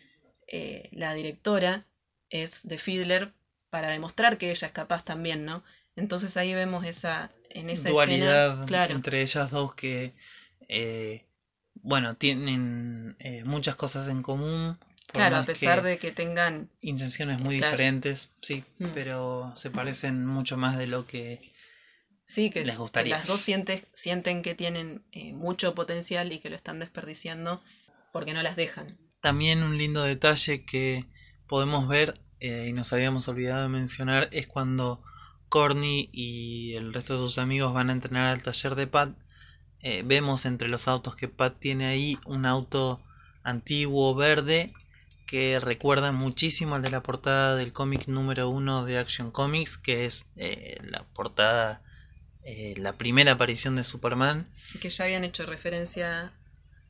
eh, 0.47 0.89
la 0.91 1.13
directora 1.13 1.85
es 2.29 2.67
de 2.67 2.77
Fiedler 2.77 3.33
para 3.69 3.89
demostrar 3.89 4.37
que 4.37 4.49
ella 4.51 4.67
es 4.67 4.73
capaz 4.73 5.03
también, 5.03 5.45
¿no? 5.45 5.63
Entonces 5.97 6.37
ahí 6.37 6.53
vemos 6.53 6.85
esa 6.85 7.31
en 7.49 7.69
esa 7.69 7.89
Dualidad 7.89 8.49
escena, 8.49 8.65
claro, 8.65 8.93
entre 8.95 9.21
ellas 9.21 9.51
dos 9.51 9.73
que, 9.73 10.13
eh, 10.69 11.25
bueno, 11.75 12.15
tienen 12.15 13.15
eh, 13.19 13.43
muchas 13.45 13.75
cosas 13.75 14.07
en 14.07 14.21
común. 14.21 14.77
claro, 15.11 15.37
a 15.37 15.45
pesar 15.45 15.81
que- 15.81 15.87
de 15.87 15.97
que 15.97 16.11
tengan 16.11 16.69
intenciones 16.81 17.39
muy 17.39 17.57
Claro. 17.57 17.71
diferentes, 17.71 18.29
sí, 18.41 18.63
Mm. 18.77 18.87
pero 18.93 19.53
se 19.55 19.71
parecen 19.71 20.25
mucho 20.25 20.57
más 20.57 20.77
de 20.77 20.85
lo 20.87 21.07
que 21.07 21.39
Sí, 22.25 22.49
que, 22.49 22.59
les 22.59 22.69
es- 22.69 22.75
que 22.75 22.81
gustaría. 22.81 23.17
las 23.17 23.25
dos 23.25 23.39
sientes, 23.41 23.87
sienten 23.93 24.41
que 24.41 24.53
tienen 24.53 25.03
eh, 25.13 25.31
mucho 25.33 25.73
potencial 25.73 26.31
y 26.33 26.39
que 26.39 26.49
lo 26.49 26.57
están 26.57 26.79
desperdiciando 26.79 27.63
porque 28.11 28.33
no 28.33 28.43
las 28.43 28.55
dejan. 28.57 28.97
También 29.21 29.63
un 29.63 29.77
lindo 29.77 30.03
detalle 30.03 30.65
que 30.65 31.05
podemos 31.47 31.87
ver 31.87 32.19
eh, 32.39 32.67
y 32.69 32.73
nos 32.73 32.91
habíamos 32.93 33.27
olvidado 33.29 33.63
de 33.63 33.69
mencionar 33.69 34.27
es 34.31 34.45
cuando 34.45 34.99
Corny 35.49 36.09
y 36.11 36.75
el 36.75 36.93
resto 36.93 37.13
de 37.13 37.19
sus 37.19 37.37
amigos 37.37 37.73
van 37.73 37.89
a 37.89 37.93
entrenar 37.93 38.27
al 38.27 38.43
taller 38.43 38.75
de 38.75 38.87
Pat. 38.87 39.11
eh, 39.81 40.01
vemos 40.05 40.45
entre 40.45 40.67
los 40.69 40.87
autos 40.87 41.15
que 41.15 41.27
Pat 41.27 41.55
tiene 41.59 41.85
ahí 41.85 42.17
un 42.25 42.45
auto 42.45 43.01
antiguo 43.43 44.15
verde 44.15 44.73
que 45.27 45.59
recuerda 45.59 46.11
muchísimo 46.11 46.75
al 46.75 46.81
de 46.81 46.89
la 46.89 47.03
portada 47.03 47.55
del 47.55 47.73
cómic 47.73 48.07
número 48.07 48.49
uno 48.49 48.85
de 48.85 48.97
Action 48.97 49.29
Comics, 49.29 49.77
que 49.77 50.05
es 50.05 50.29
eh, 50.37 50.79
la 50.83 51.03
portada, 51.13 51.81
eh, 52.43 52.75
la 52.77 52.93
primera 52.93 53.33
aparición 53.33 53.75
de 53.75 53.83
Superman. 53.83 54.47
Que 54.79 54.89
ya 54.89 55.03
habían 55.03 55.25
hecho 55.25 55.45
referencia 55.45 56.31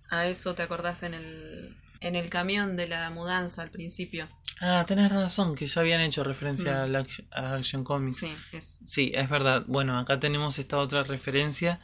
a 0.10 0.28
eso, 0.28 0.54
¿te 0.54 0.62
acordás? 0.62 1.02
En 1.04 1.16
el, 1.16 1.76
en 2.02 2.16
el 2.16 2.30
camión 2.30 2.76
de 2.76 2.88
la 2.88 3.10
mudanza 3.10 3.62
al 3.62 3.72
principio. 3.72 4.28
Ah, 4.60 4.84
tenés 4.88 5.12
razón, 5.12 5.54
que 5.56 5.68
ya 5.68 5.82
habían 5.82 6.02
hecho 6.02 6.24
referencia 6.24 6.74
Mm. 6.74 6.82
a, 6.84 6.88
la 6.88 7.00
Action, 7.00 7.28
a 7.32 7.54
Action 7.56 7.84
Comics. 7.84 8.18
Sí, 8.18 8.34
es. 8.54 8.80
Sí, 8.86 9.12
es 9.14 9.30
verdad. 9.30 9.64
Bueno, 9.68 10.00
acá 10.00 10.20
tenemos 10.20 10.58
esta 10.60 10.78
otra 10.80 11.04
referencia 11.04 11.80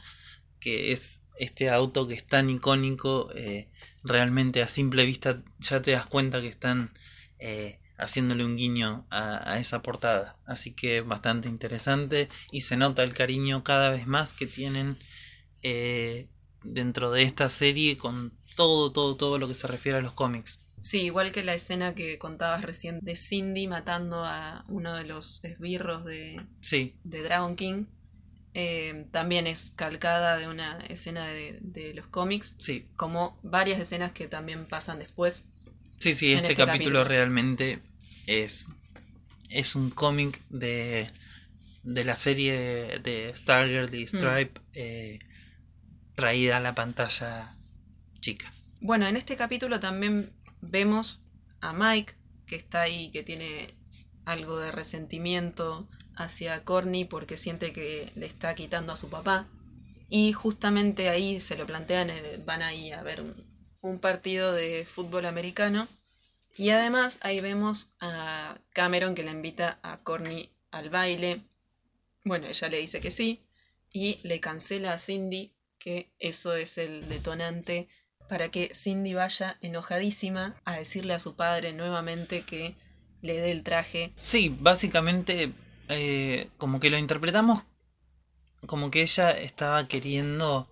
que 0.60 0.92
es 0.92 1.22
este 1.38 1.70
auto 1.70 2.08
que 2.08 2.14
es 2.14 2.26
tan 2.26 2.50
icónico. 2.50 3.30
eh, 3.34 3.68
realmente 4.06 4.62
a 4.62 4.68
simple 4.68 5.06
vista 5.06 5.42
ya 5.60 5.80
te 5.80 5.92
das 5.92 6.04
cuenta 6.06 6.40
que 6.42 6.48
están 6.48 6.92
eh, 7.38 7.78
haciéndole 7.96 8.44
un 8.44 8.56
guiño 8.56 9.06
a, 9.10 9.50
a 9.52 9.58
esa 9.58 9.80
portada. 9.80 10.36
Así 10.46 10.72
que 10.72 11.00
bastante 11.00 11.48
interesante 11.48 12.28
y 12.52 12.60
se 12.62 12.76
nota 12.76 13.02
el 13.02 13.14
cariño 13.14 13.64
cada 13.64 13.88
vez 13.90 14.06
más 14.06 14.32
que 14.34 14.46
tienen 14.46 14.98
eh, 15.62 16.28
dentro 16.64 17.10
de 17.10 17.22
esta 17.22 17.48
serie 17.48 17.96
con 17.96 18.32
todo, 18.56 18.92
todo, 18.92 19.16
todo 19.16 19.38
lo 19.38 19.48
que 19.48 19.54
se 19.54 19.66
refiere 19.66 19.98
a 19.98 20.02
los 20.02 20.12
cómics. 20.12 20.58
Sí, 20.80 21.02
igual 21.02 21.32
que 21.32 21.42
la 21.44 21.54
escena 21.54 21.94
que 21.94 22.18
contabas 22.18 22.62
recién 22.62 23.00
de 23.00 23.16
Cindy 23.16 23.68
matando 23.68 24.24
a 24.24 24.64
uno 24.68 24.94
de 24.94 25.04
los 25.04 25.42
esbirros 25.44 26.04
de, 26.04 26.40
Sí, 26.60 26.94
de 27.04 27.22
Dragon 27.22 27.56
King. 27.56 27.86
eh, 28.52 29.06
también 29.10 29.46
es 29.46 29.72
calcada 29.74 30.36
de 30.36 30.46
una 30.46 30.78
escena 30.88 31.26
de, 31.26 31.58
de 31.62 31.94
los 31.94 32.06
cómics. 32.08 32.54
sí, 32.58 32.86
como 32.96 33.38
varias 33.42 33.80
escenas 33.80 34.12
que 34.12 34.28
también 34.28 34.66
pasan 34.66 34.98
después. 34.98 35.44
Sí, 35.98 36.12
sí, 36.12 36.32
este, 36.32 36.48
este 36.52 36.54
capítulo, 36.54 37.00
capítulo. 37.00 37.04
realmente 37.04 37.80
es, 38.26 38.68
es 39.48 39.74
un 39.76 39.90
cómic 39.90 40.40
de, 40.50 41.08
de 41.82 42.04
la 42.04 42.14
serie 42.14 42.52
de 43.02 43.32
Stargirl 43.34 43.94
y 43.94 44.06
Stripe 44.06 44.60
eh, 44.74 45.18
traída 46.14 46.58
a 46.58 46.60
la 46.60 46.74
pantalla 46.74 47.50
chica. 48.20 48.52
Bueno, 48.80 49.06
en 49.06 49.16
este 49.16 49.36
capítulo 49.36 49.80
también 49.80 50.32
vemos 50.60 51.24
a 51.60 51.72
Mike 51.72 52.14
que 52.46 52.56
está 52.56 52.82
ahí, 52.82 53.10
que 53.10 53.22
tiene 53.22 53.74
algo 54.24 54.58
de 54.58 54.72
resentimiento 54.72 55.88
hacia 56.16 56.64
Corny 56.64 57.04
porque 57.04 57.36
siente 57.36 57.72
que 57.72 58.10
le 58.14 58.26
está 58.26 58.54
quitando 58.54 58.92
a 58.92 58.96
su 58.96 59.08
papá. 59.08 59.48
Y 60.08 60.32
justamente 60.32 61.08
ahí 61.08 61.40
se 61.40 61.56
lo 61.56 61.66
plantean, 61.66 62.10
eh, 62.10 62.40
van 62.44 62.62
ahí 62.62 62.92
a 62.92 63.02
ver 63.02 63.20
un, 63.20 63.46
un 63.80 63.98
partido 63.98 64.52
de 64.52 64.86
fútbol 64.86 65.26
americano. 65.26 65.88
Y 66.56 66.70
además 66.70 67.18
ahí 67.22 67.40
vemos 67.40 67.90
a 68.00 68.56
Cameron 68.72 69.14
que 69.14 69.24
le 69.24 69.30
invita 69.30 69.80
a 69.82 70.02
Corny 70.02 70.50
al 70.70 70.90
baile. 70.90 71.42
Bueno, 72.24 72.46
ella 72.46 72.68
le 72.68 72.78
dice 72.78 73.00
que 73.00 73.10
sí 73.10 73.44
y 73.92 74.18
le 74.22 74.40
cancela 74.40 74.92
a 74.92 74.98
Cindy 74.98 75.53
que 75.84 76.10
eso 76.18 76.54
es 76.54 76.78
el 76.78 77.08
detonante 77.10 77.88
para 78.28 78.50
que 78.50 78.72
Cindy 78.74 79.12
vaya 79.12 79.58
enojadísima 79.60 80.56
a 80.64 80.76
decirle 80.76 81.12
a 81.12 81.18
su 81.18 81.36
padre 81.36 81.74
nuevamente 81.74 82.42
que 82.42 82.74
le 83.20 83.34
dé 83.34 83.50
el 83.50 83.62
traje. 83.62 84.14
Sí, 84.22 84.56
básicamente 84.58 85.52
eh, 85.88 86.48
como 86.56 86.80
que 86.80 86.88
lo 86.88 86.96
interpretamos 86.96 87.64
como 88.66 88.90
que 88.90 89.02
ella 89.02 89.30
estaba 89.30 89.86
queriendo 89.88 90.68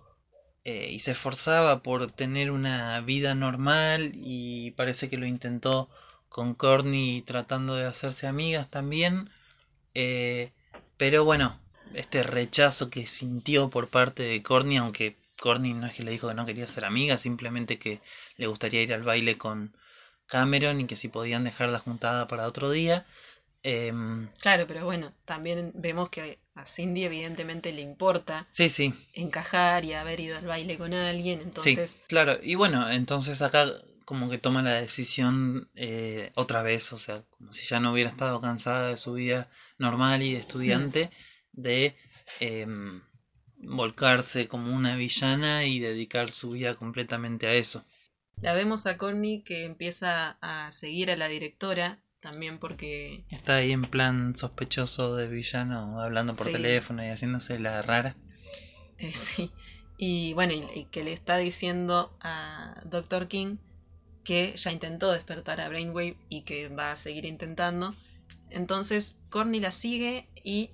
eh, 0.63 0.89
y 0.91 0.99
se 0.99 1.11
esforzaba 1.11 1.83
por 1.83 2.11
tener 2.11 2.51
una 2.51 2.99
vida 3.01 3.35
normal 3.35 4.11
y 4.15 4.71
parece 4.71 5.09
que 5.09 5.17
lo 5.17 5.25
intentó 5.25 5.89
con 6.29 6.55
Courtney 6.55 7.21
tratando 7.21 7.75
de 7.75 7.85
hacerse 7.85 8.27
amigas 8.27 8.69
también. 8.69 9.29
Eh, 9.93 10.51
pero 10.97 11.25
bueno, 11.25 11.59
este 11.93 12.23
rechazo 12.23 12.89
que 12.89 13.07
sintió 13.07 13.69
por 13.69 13.87
parte 13.87 14.23
de 14.23 14.41
Courtney, 14.43 14.77
aunque 14.77 15.17
Courtney 15.39 15.73
no 15.73 15.87
es 15.87 15.93
que 15.93 16.03
le 16.03 16.11
dijo 16.11 16.27
que 16.27 16.33
no 16.33 16.45
quería 16.45 16.67
ser 16.67 16.85
amiga, 16.85 17.17
simplemente 17.17 17.77
que 17.79 18.01
le 18.37 18.47
gustaría 18.47 18.81
ir 18.81 18.93
al 18.93 19.03
baile 19.03 19.37
con 19.37 19.75
Cameron 20.27 20.81
y 20.81 20.87
que 20.87 20.95
si 20.95 21.09
podían 21.09 21.43
dejar 21.43 21.69
la 21.69 21.79
juntada 21.79 22.27
para 22.27 22.47
otro 22.47 22.71
día. 22.71 23.05
Em, 23.63 24.27
claro, 24.41 24.65
pero 24.67 24.83
bueno, 24.83 25.13
también 25.25 25.71
vemos 25.75 26.09
que 26.09 26.39
a 26.55 26.65
Cindy 26.65 27.05
evidentemente 27.05 27.71
le 27.71 27.81
importa 27.81 28.47
sí, 28.51 28.67
sí. 28.67 28.93
encajar 29.13 29.85
y 29.85 29.93
haber 29.93 30.19
ido 30.19 30.37
al 30.37 30.45
baile 30.45 30.77
con 30.77 30.93
alguien, 30.93 31.39
entonces... 31.41 31.91
Sí, 31.91 31.97
claro, 32.07 32.37
y 32.43 32.55
bueno, 32.55 32.89
entonces 32.91 33.41
acá 33.41 33.67
como 34.05 34.29
que 34.29 34.37
toma 34.37 34.61
la 34.61 34.73
decisión 34.73 35.69
eh, 35.75 36.31
otra 36.35 36.61
vez, 36.61 36.91
o 36.91 36.97
sea, 36.97 37.23
como 37.29 37.53
si 37.53 37.65
ya 37.65 37.79
no 37.79 37.93
hubiera 37.93 38.09
estado 38.09 38.41
cansada 38.41 38.89
de 38.89 38.97
su 38.97 39.13
vida 39.13 39.49
normal 39.77 40.21
y 40.23 40.33
de 40.33 40.39
estudiante, 40.39 41.09
de 41.53 41.95
em, 42.39 43.01
volcarse 43.57 44.47
como 44.47 44.75
una 44.75 44.95
villana 44.95 45.65
y 45.65 45.79
dedicar 45.79 46.29
su 46.29 46.51
vida 46.51 46.73
completamente 46.73 47.47
a 47.47 47.53
eso. 47.53 47.85
La 48.41 48.53
vemos 48.53 48.85
a 48.87 48.97
Connie 48.97 49.43
que 49.43 49.63
empieza 49.63 50.37
a 50.41 50.71
seguir 50.71 51.09
a 51.11 51.15
la 51.15 51.27
directora 51.27 51.99
también 52.19 52.57
porque... 52.57 53.25
Está 53.29 53.57
ahí 53.57 53.71
en 53.71 53.83
plan 53.83 54.35
sospechoso 54.35 55.15
de 55.15 55.27
villano, 55.27 56.01
hablando 56.01 56.33
por 56.33 56.47
teléfono 56.47 57.05
y 57.05 57.09
haciéndose 57.09 57.59
la 57.59 57.81
rara. 57.81 58.15
Eh, 58.97 59.11
sí. 59.13 59.51
Y 59.97 60.33
bueno, 60.33 60.53
y, 60.53 60.85
que 60.85 61.03
le 61.03 61.13
está 61.13 61.37
diciendo 61.37 62.15
a 62.21 62.81
Dr. 62.85 63.27
King 63.27 63.57
que 64.23 64.53
ya 64.55 64.71
intentó 64.71 65.11
despertar 65.11 65.59
a 65.59 65.67
Brainwave 65.67 66.17
y 66.29 66.41
que 66.41 66.69
va 66.69 66.93
a 66.93 66.95
seguir 66.95 67.25
intentando. 67.25 67.93
Entonces 68.49 69.17
Corny 69.29 69.59
la 69.59 69.71
sigue 69.71 70.29
y 70.43 70.71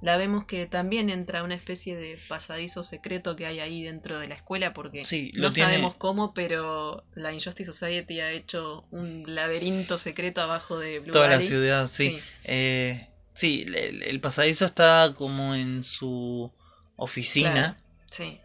la 0.00 0.16
vemos 0.16 0.44
que 0.44 0.66
también 0.66 1.10
entra 1.10 1.42
una 1.42 1.56
especie 1.56 1.96
de 1.96 2.18
pasadizo 2.28 2.84
secreto 2.84 3.34
que 3.34 3.46
hay 3.46 3.58
ahí 3.58 3.82
dentro 3.82 4.18
de 4.20 4.28
la 4.28 4.34
escuela 4.34 4.72
porque 4.72 5.02
no 5.34 5.50
sabemos 5.50 5.94
cómo, 5.94 6.34
pero 6.34 7.04
la 7.14 7.32
Injustice 7.32 7.72
Society 7.72 8.20
ha 8.20 8.30
hecho 8.30 8.84
un 8.92 9.24
laberinto 9.26 9.98
secreto 9.98 10.40
abajo 10.40 10.78
de 10.78 11.00
Blue 11.00 11.12
Toda 11.12 11.28
la 11.28 11.40
ciudad, 11.40 11.88
sí. 11.88 12.10
Sí, 12.10 12.22
eh, 12.44 13.08
sí 13.34 13.66
el, 13.74 14.20
pasadizo 14.20 14.66
está 14.66 15.14
como 15.16 15.54
en 15.54 15.82
su 15.82 16.52
oficina. 16.96 17.78
sí. 18.10 18.40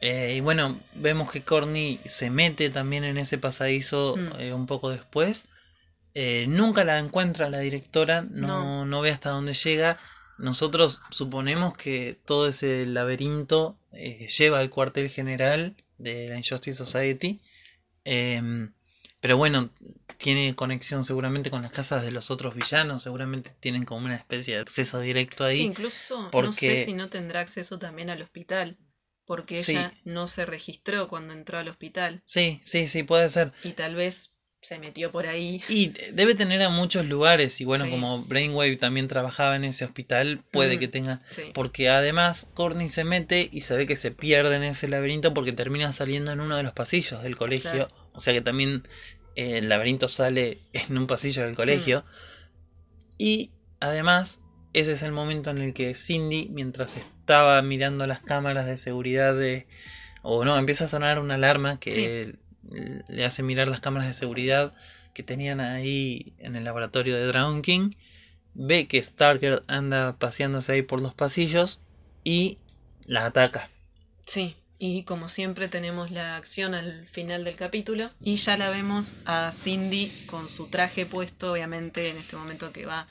Eh, 0.00 0.34
y 0.36 0.40
bueno, 0.40 0.80
vemos 0.94 1.28
que 1.28 1.42
Corny 1.42 1.98
se 2.04 2.30
mete 2.30 2.70
también 2.70 3.02
en 3.02 3.18
ese 3.18 3.36
pasadizo 3.36 4.14
mm. 4.16 4.40
eh, 4.40 4.54
un 4.54 4.66
poco 4.66 4.90
después. 4.90 5.46
nunca 6.46 6.84
la 6.84 7.00
encuentra 7.00 7.50
la 7.50 7.58
directora, 7.58 8.22
no, 8.22 8.84
no 8.86 9.00
ve 9.00 9.10
hasta 9.10 9.30
dónde 9.30 9.54
llega 9.54 9.98
nosotros 10.38 11.00
suponemos 11.10 11.76
que 11.76 12.18
todo 12.24 12.48
ese 12.48 12.86
laberinto 12.86 13.76
eh, 13.92 14.28
lleva 14.28 14.60
al 14.60 14.70
cuartel 14.70 15.10
general 15.10 15.76
de 15.98 16.28
la 16.28 16.36
Injustice 16.36 16.76
Society. 16.76 17.40
Em, 18.04 18.72
pero 19.20 19.36
bueno, 19.36 19.70
tiene 20.16 20.54
conexión 20.54 21.04
seguramente 21.04 21.50
con 21.50 21.62
las 21.62 21.72
casas 21.72 22.02
de 22.02 22.10
los 22.10 22.30
otros 22.30 22.54
villanos, 22.54 23.02
seguramente 23.02 23.52
tienen 23.60 23.84
como 23.84 24.04
una 24.04 24.16
especie 24.16 24.54
de 24.54 24.60
acceso 24.60 25.00
directo 25.00 25.44
ahí. 25.44 25.58
Sí, 25.58 25.62
incluso 25.64 26.30
no 26.32 26.52
sé 26.52 26.84
si 26.84 26.94
no 26.94 27.08
tendrá 27.08 27.40
acceso 27.40 27.78
también 27.78 28.10
al 28.10 28.22
hospital, 28.22 28.78
porque 29.24 29.60
ella 29.60 29.92
no 30.04 30.28
se 30.28 30.46
registró 30.46 31.08
cuando 31.08 31.34
entró 31.34 31.58
al 31.58 31.68
hospital. 31.68 32.22
Sí, 32.24 32.60
sí, 32.64 32.88
sí, 32.88 33.02
puede 33.02 33.28
ser. 33.28 33.52
Y 33.62 33.72
tal 33.72 33.94
vez 33.94 34.32
se 34.60 34.78
metió 34.78 35.10
por 35.10 35.26
ahí. 35.26 35.62
Y 35.68 35.92
debe 36.12 36.34
tener 36.34 36.62
a 36.62 36.68
muchos 36.68 37.06
lugares. 37.06 37.60
Y 37.60 37.64
bueno, 37.64 37.88
como 37.88 38.22
Brainwave 38.22 38.76
también 38.76 39.08
trabajaba 39.08 39.56
en 39.56 39.64
ese 39.64 39.84
hospital, 39.84 40.42
puede 40.50 40.78
que 40.78 40.88
tenga. 40.88 41.20
Porque 41.54 41.88
además 41.88 42.48
Courtney 42.54 42.88
se 42.88 43.04
mete 43.04 43.48
y 43.52 43.62
se 43.62 43.76
ve 43.76 43.86
que 43.86 43.96
se 43.96 44.10
pierde 44.10 44.56
en 44.56 44.64
ese 44.64 44.88
laberinto 44.88 45.32
porque 45.32 45.52
termina 45.52 45.92
saliendo 45.92 46.32
en 46.32 46.40
uno 46.40 46.56
de 46.56 46.62
los 46.62 46.72
pasillos 46.72 47.22
del 47.22 47.36
colegio. 47.36 47.88
O 48.12 48.20
sea 48.20 48.34
que 48.34 48.40
también 48.40 48.82
eh, 49.36 49.58
el 49.58 49.68
laberinto 49.68 50.08
sale 50.08 50.58
en 50.72 50.98
un 50.98 51.06
pasillo 51.06 51.44
del 51.44 51.54
colegio. 51.54 52.04
Y 53.16 53.52
además, 53.80 54.42
ese 54.72 54.92
es 54.92 55.02
el 55.02 55.12
momento 55.12 55.50
en 55.50 55.58
el 55.58 55.72
que 55.72 55.94
Cindy, 55.94 56.48
mientras 56.50 56.96
estaba 56.96 57.60
mirando 57.62 58.06
las 58.06 58.20
cámaras 58.20 58.66
de 58.66 58.76
seguridad 58.76 59.34
de. 59.34 59.66
O 60.22 60.44
no, 60.44 60.58
empieza 60.58 60.86
a 60.86 60.88
sonar 60.88 61.20
una 61.20 61.34
alarma 61.34 61.78
que 61.78 62.34
le 62.70 63.24
hace 63.24 63.42
mirar 63.42 63.68
las 63.68 63.80
cámaras 63.80 64.08
de 64.08 64.14
seguridad 64.14 64.74
que 65.14 65.22
tenían 65.22 65.60
ahí 65.60 66.34
en 66.38 66.56
el 66.56 66.64
laboratorio 66.64 67.16
de 67.16 67.26
Dragon 67.26 67.62
King. 67.62 67.90
Ve 68.54 68.86
que 68.86 69.02
Starker 69.02 69.62
anda 69.66 70.16
paseándose 70.18 70.72
ahí 70.72 70.82
por 70.82 71.00
los 71.00 71.14
pasillos 71.14 71.80
y 72.24 72.58
la 73.06 73.26
ataca. 73.26 73.68
Sí, 74.26 74.56
y 74.78 75.02
como 75.02 75.28
siempre 75.28 75.66
tenemos 75.66 76.10
la 76.10 76.36
acción 76.36 76.74
al 76.74 77.08
final 77.08 77.44
del 77.44 77.56
capítulo 77.56 78.10
y 78.20 78.36
ya 78.36 78.56
la 78.56 78.70
vemos 78.70 79.14
a 79.24 79.50
Cindy 79.52 80.12
con 80.26 80.48
su 80.48 80.68
traje 80.68 81.04
puesto, 81.04 81.52
obviamente 81.52 82.10
en 82.10 82.16
este 82.16 82.36
momento 82.36 82.72
que 82.72 82.86
va 82.86 83.08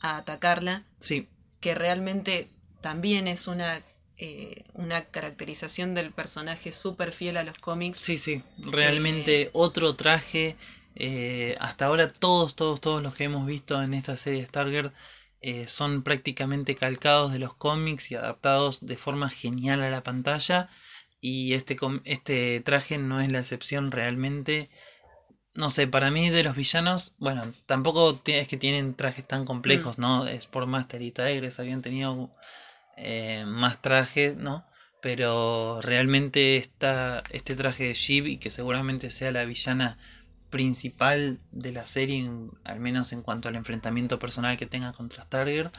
a 0.00 0.16
atacarla. 0.16 0.84
Sí. 0.98 1.28
Que 1.60 1.74
realmente 1.74 2.48
también 2.80 3.28
es 3.28 3.46
una 3.46 3.82
eh, 4.18 4.64
una 4.72 5.04
caracterización 5.04 5.94
del 5.94 6.10
personaje 6.10 6.72
súper 6.72 7.12
fiel 7.12 7.36
a 7.36 7.44
los 7.44 7.58
cómics. 7.58 7.98
Sí, 7.98 8.16
sí, 8.16 8.42
realmente 8.58 9.42
eh, 9.42 9.50
otro 9.52 9.94
traje. 9.94 10.56
Eh, 10.94 11.54
hasta 11.60 11.84
ahora 11.84 12.10
todos, 12.10 12.56
todos, 12.56 12.80
todos 12.80 13.02
los 13.02 13.14
que 13.14 13.24
hemos 13.24 13.46
visto 13.46 13.82
en 13.82 13.92
esta 13.92 14.16
serie 14.16 14.46
Stargirl 14.46 14.92
son 15.68 16.02
prácticamente 16.02 16.74
calcados 16.74 17.32
de 17.32 17.38
los 17.38 17.54
cómics 17.54 18.10
y 18.10 18.16
adaptados 18.16 18.84
de 18.84 18.96
forma 18.96 19.30
genial 19.30 19.80
a 19.80 19.90
la 19.90 20.02
pantalla. 20.02 20.68
Y 21.20 21.54
este, 21.54 21.76
este 22.04 22.60
traje 22.60 22.98
no 22.98 23.20
es 23.20 23.30
la 23.30 23.38
excepción 23.38 23.92
realmente. 23.92 24.70
No 25.54 25.70
sé, 25.70 25.86
para 25.86 26.10
mí 26.10 26.30
de 26.30 26.42
los 26.42 26.56
villanos, 26.56 27.14
bueno, 27.18 27.44
tampoco 27.66 28.20
es 28.26 28.48
que 28.48 28.56
tienen 28.56 28.94
trajes 28.94 29.26
tan 29.26 29.44
complejos, 29.44 29.98
mm. 29.98 30.00
¿no? 30.00 30.26
Es 30.26 30.48
por 30.48 30.66
Master 30.66 31.00
y 31.02 31.12
Tigres 31.12 31.60
habían 31.60 31.80
tenido 31.80 32.30
eh, 32.96 33.44
más 33.46 33.82
trajes, 33.82 34.36
¿no? 34.36 34.66
Pero 35.02 35.80
realmente 35.82 36.56
este 36.56 37.56
traje 37.56 37.84
de 37.84 37.94
Sheep 37.94 38.26
y 38.26 38.38
que 38.38 38.50
seguramente 38.50 39.10
sea 39.10 39.30
la 39.30 39.44
villana 39.44 39.98
principal 40.50 41.38
de 41.52 41.72
la 41.72 41.86
serie, 41.86 42.30
al 42.64 42.80
menos 42.80 43.12
en 43.12 43.22
cuanto 43.22 43.48
al 43.48 43.56
enfrentamiento 43.56 44.18
personal 44.18 44.56
que 44.56 44.66
tenga 44.66 44.92
contra 44.92 45.24
Stargirl, 45.24 45.70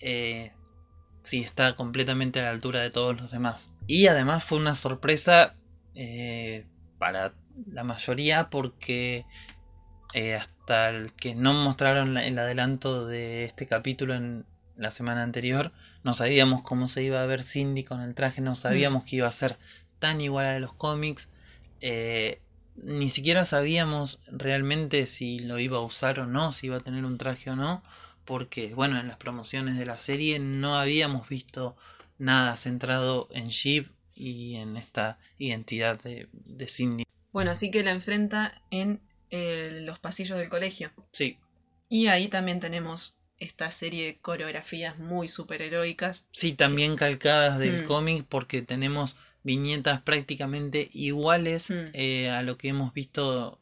eh, 0.00 0.52
sí 1.22 1.40
está 1.40 1.74
completamente 1.74 2.40
a 2.40 2.44
la 2.44 2.50
altura 2.50 2.80
de 2.80 2.90
todos 2.90 3.20
los 3.20 3.30
demás. 3.30 3.72
Y 3.86 4.06
además 4.06 4.44
fue 4.44 4.58
una 4.58 4.74
sorpresa 4.74 5.54
eh, 5.94 6.66
para 6.98 7.34
la 7.66 7.84
mayoría 7.84 8.50
porque 8.50 9.26
eh, 10.14 10.34
hasta 10.34 10.90
el 10.90 11.12
que 11.12 11.34
no 11.34 11.54
mostraron 11.54 12.16
el 12.18 12.38
adelanto 12.38 13.06
de 13.06 13.44
este 13.44 13.66
capítulo 13.66 14.14
en, 14.14 14.46
la 14.78 14.90
semana 14.90 15.22
anterior, 15.22 15.72
no 16.04 16.14
sabíamos 16.14 16.62
cómo 16.62 16.86
se 16.86 17.02
iba 17.02 17.22
a 17.22 17.26
ver 17.26 17.42
Cindy 17.42 17.84
con 17.84 18.00
el 18.00 18.14
traje, 18.14 18.40
no 18.40 18.54
sabíamos 18.54 19.04
que 19.04 19.16
iba 19.16 19.28
a 19.28 19.32
ser 19.32 19.58
tan 19.98 20.20
igual 20.20 20.46
a 20.46 20.58
los 20.60 20.72
cómics, 20.72 21.28
eh, 21.80 22.40
ni 22.76 23.08
siquiera 23.08 23.44
sabíamos 23.44 24.20
realmente 24.28 25.06
si 25.06 25.40
lo 25.40 25.58
iba 25.58 25.78
a 25.78 25.82
usar 25.82 26.20
o 26.20 26.26
no, 26.26 26.52
si 26.52 26.68
iba 26.68 26.76
a 26.76 26.80
tener 26.80 27.04
un 27.04 27.18
traje 27.18 27.50
o 27.50 27.56
no, 27.56 27.82
porque 28.24 28.74
bueno, 28.74 29.00
en 29.00 29.08
las 29.08 29.16
promociones 29.16 29.76
de 29.76 29.86
la 29.86 29.98
serie 29.98 30.38
no 30.38 30.78
habíamos 30.78 31.28
visto 31.28 31.76
nada 32.18 32.56
centrado 32.56 33.28
en 33.32 33.48
Sheep 33.48 33.88
y 34.14 34.56
en 34.56 34.76
esta 34.76 35.18
identidad 35.38 36.00
de, 36.00 36.28
de 36.32 36.68
Cindy. 36.68 37.04
Bueno, 37.32 37.50
así 37.50 37.70
que 37.70 37.82
la 37.82 37.90
enfrenta 37.90 38.62
en 38.70 39.00
eh, 39.30 39.82
los 39.84 39.98
pasillos 39.98 40.38
del 40.38 40.48
colegio. 40.48 40.90
Sí, 41.12 41.38
Y 41.88 42.06
ahí 42.06 42.28
también 42.28 42.60
tenemos 42.60 43.17
esta 43.38 43.70
serie 43.70 44.06
de 44.06 44.18
coreografías 44.18 44.98
muy 44.98 45.28
superheroicas. 45.28 46.26
sí, 46.32 46.52
también 46.52 46.96
calcadas 46.96 47.58
del 47.58 47.82
Mm. 47.82 47.86
cómic 47.86 48.24
porque 48.28 48.62
tenemos 48.62 49.16
viñetas 49.44 50.02
prácticamente 50.02 50.88
iguales 50.92 51.70
Mm. 51.70 51.74
eh, 51.92 52.30
a 52.30 52.42
lo 52.42 52.58
que 52.58 52.68
hemos 52.68 52.92
visto 52.92 53.60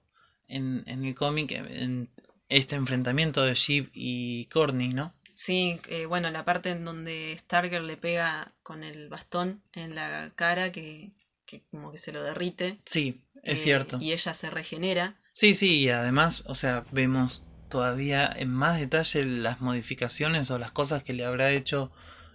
en, 0.49 0.83
en 0.87 1.05
el 1.05 1.15
cómic, 1.15 1.51
en 1.53 2.09
este 2.49 2.77
enfrentamiento 2.77 3.43
de 3.43 3.55
Sheep 3.55 3.91
y 3.93 4.47
Courtney, 4.47 4.89
¿no? 4.89 5.13
Sí, 5.35 5.79
eh, 5.89 6.07
bueno, 6.07 6.31
la 6.31 6.45
parte 6.45 6.71
en 6.71 6.85
donde 6.85 7.37
Starger 7.39 7.83
le 7.83 7.97
pega 7.99 8.53
con 8.63 8.83
el 8.85 9.09
bastón 9.11 9.63
en 9.75 9.95
la 9.95 10.31
cara 10.35 10.73
que, 10.73 11.11
que 11.45 11.63
como 11.71 11.93
que 11.93 11.99
se 11.99 12.13
lo 12.13 12.23
derrite. 12.23 12.79
Sí, 12.87 13.21
es 13.43 13.61
eh, 13.61 13.63
cierto. 13.65 13.99
Y 14.01 14.13
ella 14.13 14.33
se 14.33 14.49
regenera. 14.51 15.17
Sí, 15.33 15.53
sí, 15.53 15.81
y 15.81 15.91
además, 15.91 16.43
o 16.47 16.55
sea, 16.55 16.87
vemos 16.93 17.43
todavía 17.69 18.33
en 18.37 18.51
más 18.51 18.79
detalle 18.81 19.25
las 19.25 19.61
modificaciones 19.61 20.51
o 20.51 20.59
las 20.59 20.73
cosas 20.73 21.03
que 21.03 21.13
le 21.13 21.25
habrá 21.25 21.51
hecho 21.51 21.91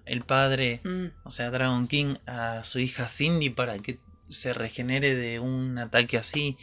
el 0.06 0.22
padre, 0.24 0.80
Mm, 0.84 1.06
o 1.24 1.30
sea, 1.30 1.52
Dragon 1.52 1.88
King, 1.88 2.16
a 2.26 2.64
su 2.66 2.80
hija 2.80 3.08
Cindy 3.08 3.50
para 3.50 3.78
que 3.80 4.00
se 4.28 4.54
regenere 4.54 5.16
de 5.16 5.40
un 5.40 5.78
ataque 5.78 6.18
así. 6.18 6.58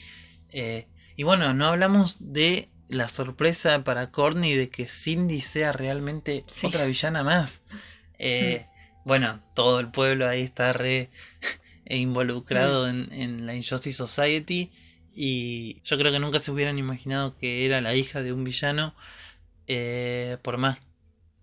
Eh, 0.52 0.86
y 1.16 1.22
bueno, 1.22 1.52
no 1.54 1.66
hablamos 1.66 2.32
de 2.32 2.68
la 2.88 3.08
sorpresa 3.08 3.84
para 3.84 4.10
Courtney 4.10 4.54
de 4.56 4.70
que 4.70 4.88
Cindy 4.88 5.40
sea 5.40 5.72
realmente 5.72 6.44
Sí. 6.46 6.66
otra 6.66 6.84
villana 6.86 7.22
más. 7.22 7.62
Eh, 8.20 8.66
Bueno, 9.04 9.40
todo 9.54 9.78
el 9.80 9.90
pueblo 9.92 10.26
ahí 10.28 10.42
está 10.42 10.72
re 10.72 11.08
involucrado 11.86 12.88
en, 12.88 13.08
en 13.12 13.46
la 13.46 13.54
Injustice 13.54 13.96
Society. 13.96 14.70
Y 15.20 15.82
yo 15.84 15.98
creo 15.98 16.12
que 16.12 16.20
nunca 16.20 16.38
se 16.38 16.52
hubieran 16.52 16.78
imaginado 16.78 17.36
que 17.38 17.66
era 17.66 17.80
la 17.80 17.94
hija 17.96 18.22
de 18.22 18.32
un 18.32 18.44
villano. 18.44 18.94
eh, 19.66 20.38
por 20.42 20.58
más 20.58 20.80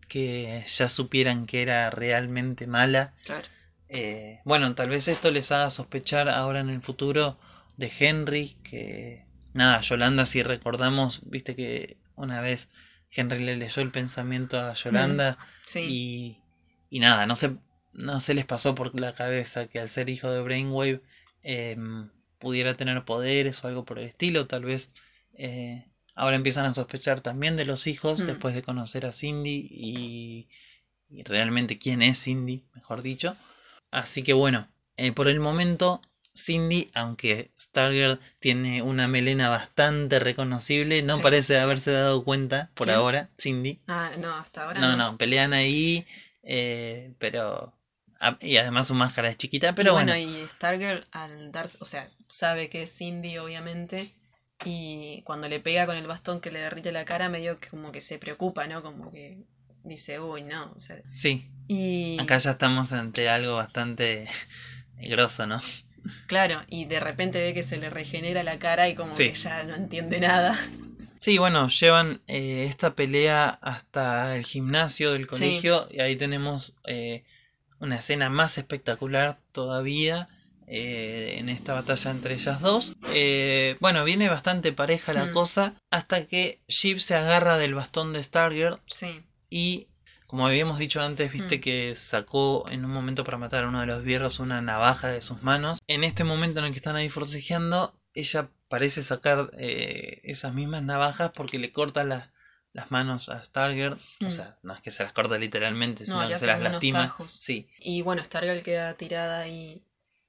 que 0.07 0.63
ya 0.67 0.89
supieran 0.89 1.45
que 1.47 1.61
era 1.61 1.89
realmente 1.89 2.67
mala. 2.67 3.13
claro. 3.25 3.47
Eh, 3.89 4.39
bueno, 4.45 4.73
tal 4.75 4.89
vez 4.89 5.07
esto 5.07 5.29
les 5.31 5.51
haga 5.51 5.69
sospechar 5.69 6.27
ahora 6.29 6.59
en 6.61 6.69
el 6.69 6.81
futuro 6.81 7.37
de 7.77 7.91
Henry. 7.99 8.55
Que 8.63 9.25
nada, 9.53 9.81
Yolanda, 9.81 10.25
si 10.25 10.41
recordamos, 10.43 11.21
viste 11.29 11.55
que 11.55 11.97
una 12.15 12.41
vez 12.41 12.69
Henry 13.11 13.43
le 13.43 13.57
leyó 13.57 13.81
el 13.81 13.91
pensamiento 13.91 14.59
a 14.59 14.73
Yolanda. 14.73 15.37
Sí. 15.65 15.79
Y, 15.81 16.41
y 16.89 16.99
nada, 16.99 17.25
no 17.27 17.35
se, 17.35 17.57
no 17.93 18.19
se 18.21 18.33
les 18.33 18.45
pasó 18.45 18.73
por 18.73 18.97
la 18.99 19.13
cabeza 19.13 19.67
que 19.67 19.79
al 19.79 19.89
ser 19.89 20.09
hijo 20.09 20.31
de 20.31 20.41
Brainwave 20.41 21.01
em, 21.43 22.09
pudiera 22.39 22.75
tener 22.75 23.03
poderes 23.05 23.63
o 23.63 23.67
algo 23.67 23.85
por 23.85 23.99
el 23.99 24.05
estilo. 24.05 24.47
Tal 24.47 24.63
vez 24.65 24.91
eh, 25.33 25.85
ahora 26.15 26.35
empiezan 26.35 26.65
a 26.65 26.73
sospechar 26.73 27.21
también 27.21 27.55
de 27.57 27.65
los 27.65 27.87
hijos 27.87 28.21
Mm. 28.21 28.25
después 28.27 28.55
de 28.55 28.61
conocer 28.63 29.05
a 29.05 29.13
Cindy 29.13 29.67
y, 29.69 30.47
y 31.09 31.23
realmente 31.23 31.77
quién 31.77 32.01
es 32.01 32.21
Cindy, 32.23 32.63
mejor 32.73 33.01
dicho. 33.01 33.35
Así 33.91 34.23
que 34.23 34.33
bueno, 34.33 34.67
eh, 34.97 35.11
por 35.11 35.27
el 35.27 35.39
momento 35.39 36.01
Cindy, 36.37 36.89
aunque 36.93 37.51
Stargirl 37.57 38.19
tiene 38.39 38.81
una 38.81 39.07
melena 39.07 39.47
bastante 39.49 40.19
reconocible, 40.19 41.01
no 41.01 41.15
Sí. 41.17 41.21
parece 41.23 41.57
haberse 41.59 41.91
dado 41.91 42.23
cuenta 42.25 42.71
por 42.73 42.87
¿Quién? 42.87 42.97
ahora, 42.97 43.29
Cindy. 43.39 43.79
Ah, 43.87 44.11
no, 44.19 44.35
hasta 44.35 44.65
ahora 44.65 44.79
No, 44.81 44.97
no, 44.97 45.17
pelean 45.17 45.53
ahí, 45.53 46.05
eh, 46.43 47.13
pero... 47.19 47.71
ah, 48.19 48.37
Y 48.41 48.57
además 48.57 48.87
su 48.87 48.93
máscara 48.95 49.29
es 49.29 49.37
chiquita, 49.37 49.73
pero 49.75 49.91
y 49.91 49.93
bueno. 49.93 50.13
bueno, 50.13 50.29
y 50.43 50.47
Stargirl 50.49 51.05
al 51.11 51.51
darse, 51.51 51.77
o 51.81 51.85
sea, 51.85 52.07
sabe 52.27 52.69
que 52.69 52.83
es 52.83 52.97
Cindy, 52.97 53.37
obviamente, 53.37 54.13
y 54.65 55.21
cuando 55.25 55.47
le 55.49 55.59
pega 55.59 55.85
con 55.85 55.97
el 55.97 56.07
bastón 56.07 56.39
que 56.41 56.51
le 56.51 56.59
derrite 56.59 56.91
la 56.91 57.05
cara, 57.05 57.29
medio 57.29 57.59
que 57.59 57.69
como 57.69 57.91
que 57.91 58.01
se 58.01 58.17
preocupa, 58.19 58.67
¿no? 58.67 58.81
Como 58.81 59.11
que 59.11 59.39
dice, 59.83 60.19
uy, 60.19 60.43
no, 60.43 60.71
o 60.75 60.79
sea, 60.79 60.95
Sí, 61.13 61.49
y 61.67 62.17
acá 62.19 62.37
ya 62.37 62.51
estamos 62.51 62.91
ante 62.91 63.29
algo 63.29 63.55
bastante 63.55 64.27
grosso, 64.97 65.45
¿no? 65.47 65.61
claro, 66.27 66.61
y 66.69 66.85
de 66.85 66.99
repente 66.99 67.41
ve 67.41 67.53
que 67.55 67.63
se 67.63 67.77
le 67.77 67.89
regenera 67.89 68.43
la 68.43 68.59
cara 68.59 68.87
y 68.89 68.95
como 68.95 69.13
Sí. 69.13 69.29
que 69.29 69.35
ya 69.35 69.63
no 69.63 69.75
entiende 69.75 70.19
nada. 70.19 70.57
Sí, 71.17 71.37
bueno, 71.39 71.67
llevan 71.69 72.21
eh, 72.27 72.65
esta 72.69 72.93
pelea 72.93 73.49
hasta 73.61 74.35
el 74.35 74.45
gimnasio 74.45 75.13
del 75.13 75.25
colegio 75.27 75.87
y 75.89 76.01
ahí 76.01 76.15
tenemos 76.15 76.75
eh, 76.85 77.23
una 77.79 77.97
escena 77.97 78.29
más 78.29 78.57
espectacular 78.57 79.39
todavía 79.51 80.27
eh, 80.67 81.35
en 81.37 81.49
esta 81.49 81.73
batalla 81.73 82.09
entre 82.11 82.33
ellas 82.33 82.59
dos. 82.61 82.95
Eh, 83.13 83.77
bueno, 83.81 84.03
viene 84.03 84.29
bastante 84.29 84.73
pareja 84.73 85.13
la 85.13 85.25
Mm. 85.25 85.31
cosa 85.33 85.73
hasta 85.91 86.25
que 86.25 86.59
Sheep 86.67 86.97
se 86.99 87.15
agarra 87.15 87.57
del 87.57 87.75
bastón 87.75 88.13
de 88.13 88.23
Stargirl 88.23 88.79
Sí, 88.85 89.21
Y 89.51 89.87
como 90.25 90.47
habíamos 90.47 90.79
dicho 90.79 91.01
antes, 91.03 91.31
viste 91.31 91.57
Mm. 91.57 91.61
que 91.61 91.93
sacó 91.95 92.65
en 92.71 92.83
un 92.83 92.89
momento 92.91 93.23
para 93.23 93.37
matar 93.37 93.63
a 93.63 93.67
uno 93.69 93.79
de 93.81 93.85
los 93.85 94.03
vierros 94.03 94.39
una 94.39 94.59
navaja 94.61 95.09
de 95.09 95.21
sus 95.21 95.43
manos. 95.43 95.77
En 95.87 96.03
este 96.03 96.23
momento 96.23 96.59
en 96.59 96.65
el 96.65 96.71
que 96.71 96.77
están 96.79 96.95
ahí 96.95 97.09
forcejeando, 97.09 97.93
ella 98.15 98.49
parece 98.67 99.03
sacar 99.03 99.51
eh, 99.59 100.19
esas 100.23 100.53
mismas 100.55 100.81
navajas 100.81 101.29
porque 101.35 101.59
le 101.59 101.71
corta 101.71 102.03
la- 102.03 102.31
las 102.75 102.91
manos 102.91 103.29
a 103.29 103.43
Stargirl. 103.43 103.93
O 103.93 104.25
Mm. 104.25 104.31
sea, 104.31 104.57
no 104.61 104.73
es 104.75 104.81
que 104.81 104.91
se 104.91 105.03
las 105.03 105.13
corta 105.13 105.37
literalmente, 105.37 106.05
sino 106.05 106.27
que 106.27 106.35
se 106.37 106.45
las 106.45 106.61
lastima. 106.61 107.03
tajos. 107.07 107.31
Sí, 107.39 107.69
y 107.79 108.01
bueno, 108.03 108.21
Stargirl 108.23 108.61
queda 108.63 108.93
tirada 108.95 109.39
ahí 109.39 109.81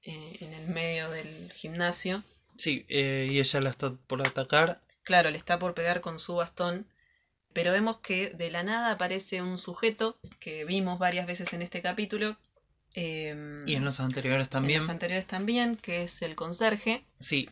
eh, 0.03 0.37
en 0.39 0.53
el 0.53 0.67
medio 0.67 1.09
del 1.11 1.51
gimnasio. 1.53 2.23
sí, 2.55 2.85
eh, 2.87 3.27
y 3.29 3.39
ella 3.39 3.59
la 3.61 3.69
está 3.69 3.93
por 4.07 4.25
atacar. 4.25 4.79
Claro, 5.03 5.29
le 5.29 5.37
está 5.37 5.59
por 5.59 5.73
pegar 5.73 5.99
con 6.01 6.17
su 6.19 6.35
bastón, 6.35 6.87
pero 7.53 7.71
vemos 7.73 7.97
que 7.99 8.29
de 8.29 8.49
la 8.49 8.63
nada 8.63 8.91
aparece 8.91 9.41
un 9.41 9.57
sujeto 9.57 10.17
que 10.39 10.63
vimos 10.65 10.97
varias 10.99 11.27
veces 11.27 11.51
en 11.53 11.61
este 11.61 11.81
capítulo. 11.81 12.37
em, 12.93 13.67
Y 13.67 13.75
en 13.75 13.83
los 13.85 13.99
anteriores 13.99 14.47
en 14.47 14.49
también. 14.51 14.79
los 14.79 14.89
anteriores 14.89 15.27
también, 15.27 15.75
que 15.77 16.03
es 16.03 16.21
el 16.21 16.35
conserje. 16.35 17.05
Sí, 17.19 17.49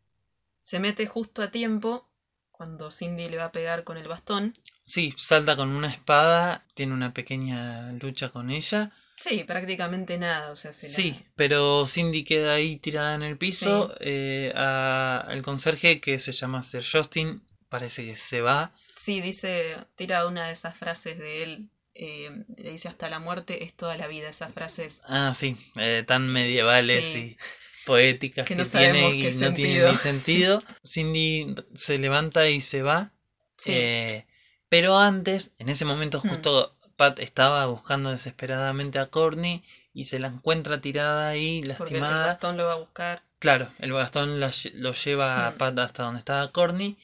Se 0.62 0.80
mete 0.80 1.06
justo 1.06 1.44
a 1.44 1.52
tiempo 1.52 2.10
cuando 2.52 2.90
Cindy 2.90 3.30
le 3.30 3.38
va 3.38 3.46
a 3.46 3.52
pegar 3.52 3.84
con 3.84 3.98
el 3.98 4.08
bastón. 4.08 4.58
Sí, 4.86 5.14
salta 5.18 5.56
con 5.56 5.70
una 5.70 5.90
espada, 5.90 6.66
tiene 6.74 6.94
una 6.94 7.14
pequeña 7.14 7.92
lucha 7.94 8.30
con 8.30 8.50
ella. 8.50 8.92
Sí, 9.18 9.44
prácticamente 9.46 10.18
nada, 10.18 10.52
o 10.52 10.56
sea, 10.56 10.74
se 10.74 10.88
la- 10.88 10.94
Sí, 10.94 11.26
pero 11.36 11.88
Cindy 11.88 12.24
queda 12.24 12.54
ahí 12.56 12.78
tirada 12.78 13.16
en 13.16 13.24
el 13.24 13.38
piso. 13.38 13.96
eh, 14.00 14.52
a- 14.56 15.28
el 15.32 15.42
conserje 15.42 16.00
que 16.02 16.20
se 16.20 16.32
llama 16.34 16.62
Sir 16.64 16.84
Justin 16.90 17.42
parece 17.70 18.06
que 18.06 18.16
se 18.16 18.42
va. 18.42 18.74
Sí, 18.96 19.22
dice, 19.22 19.78
tira 19.96 20.28
una 20.28 20.48
de 20.48 20.54
esas 20.54 20.78
frases 20.78 21.18
de 21.18 21.44
él, 21.44 21.70
eh, 21.96 22.44
le 22.58 22.72
dice 22.72 22.88
hasta 22.88 23.10
la 23.10 23.20
muerte 23.20 23.64
es 23.64 23.74
toda 23.74 23.98
la 23.98 24.08
vida, 24.08 24.30
esas 24.30 24.54
frases. 24.54 25.02
Ah, 25.08 25.34
sí, 25.34 25.58
eh, 25.78 26.04
tan 26.06 26.28
medievales 26.28 27.06
Sí. 27.08 27.20
y 27.20 27.38
poéticas 27.86 28.46
Que 28.46 28.54
que, 28.54 28.58
no 28.60 28.66
sabemos 28.66 29.12
tiene 29.14 29.30
y 29.30 29.36
no 29.40 29.54
tienen 29.54 29.92
ni 29.92 29.98
sentido. 29.98 30.62
Cindy 30.86 31.56
se 31.74 31.98
levanta 31.98 32.50
y 32.50 32.60
se 32.62 32.82
va. 32.84 33.12
Sí, 33.58 33.72
eh, 33.74 34.28
pero 34.70 34.98
antes, 34.98 35.54
en 35.58 35.70
ese 35.70 35.86
momento 35.86 36.22
Hmm. 36.24 36.30
justo 36.30 36.76
Pat 36.96 37.20
estaba 37.20 37.66
buscando 37.66 38.12
desesperadamente 38.12 39.00
a 39.00 39.08
Courtney 39.08 39.64
y 39.94 40.06
se 40.06 40.20
la 40.20 40.28
encuentra 40.28 40.80
tirada 40.82 41.28
ahí, 41.28 41.62
porque 41.78 41.96
el 41.96 42.02
lastimada. 42.02 42.28
bastón 42.28 42.58
lo 42.58 42.66
va 42.66 42.74
a 42.74 42.78
buscar. 42.78 43.24
Claro, 43.40 43.70
el 43.80 43.92
bastón 43.92 44.40
la 44.40 44.52
lo 44.76 44.94
lleva 44.94 45.48
a 45.48 45.52
Mm. 45.52 45.58
Pat 45.58 45.80
hasta 45.80 46.04
donde 46.04 46.20
estaba 46.20 46.52
Courtney. 46.52 46.98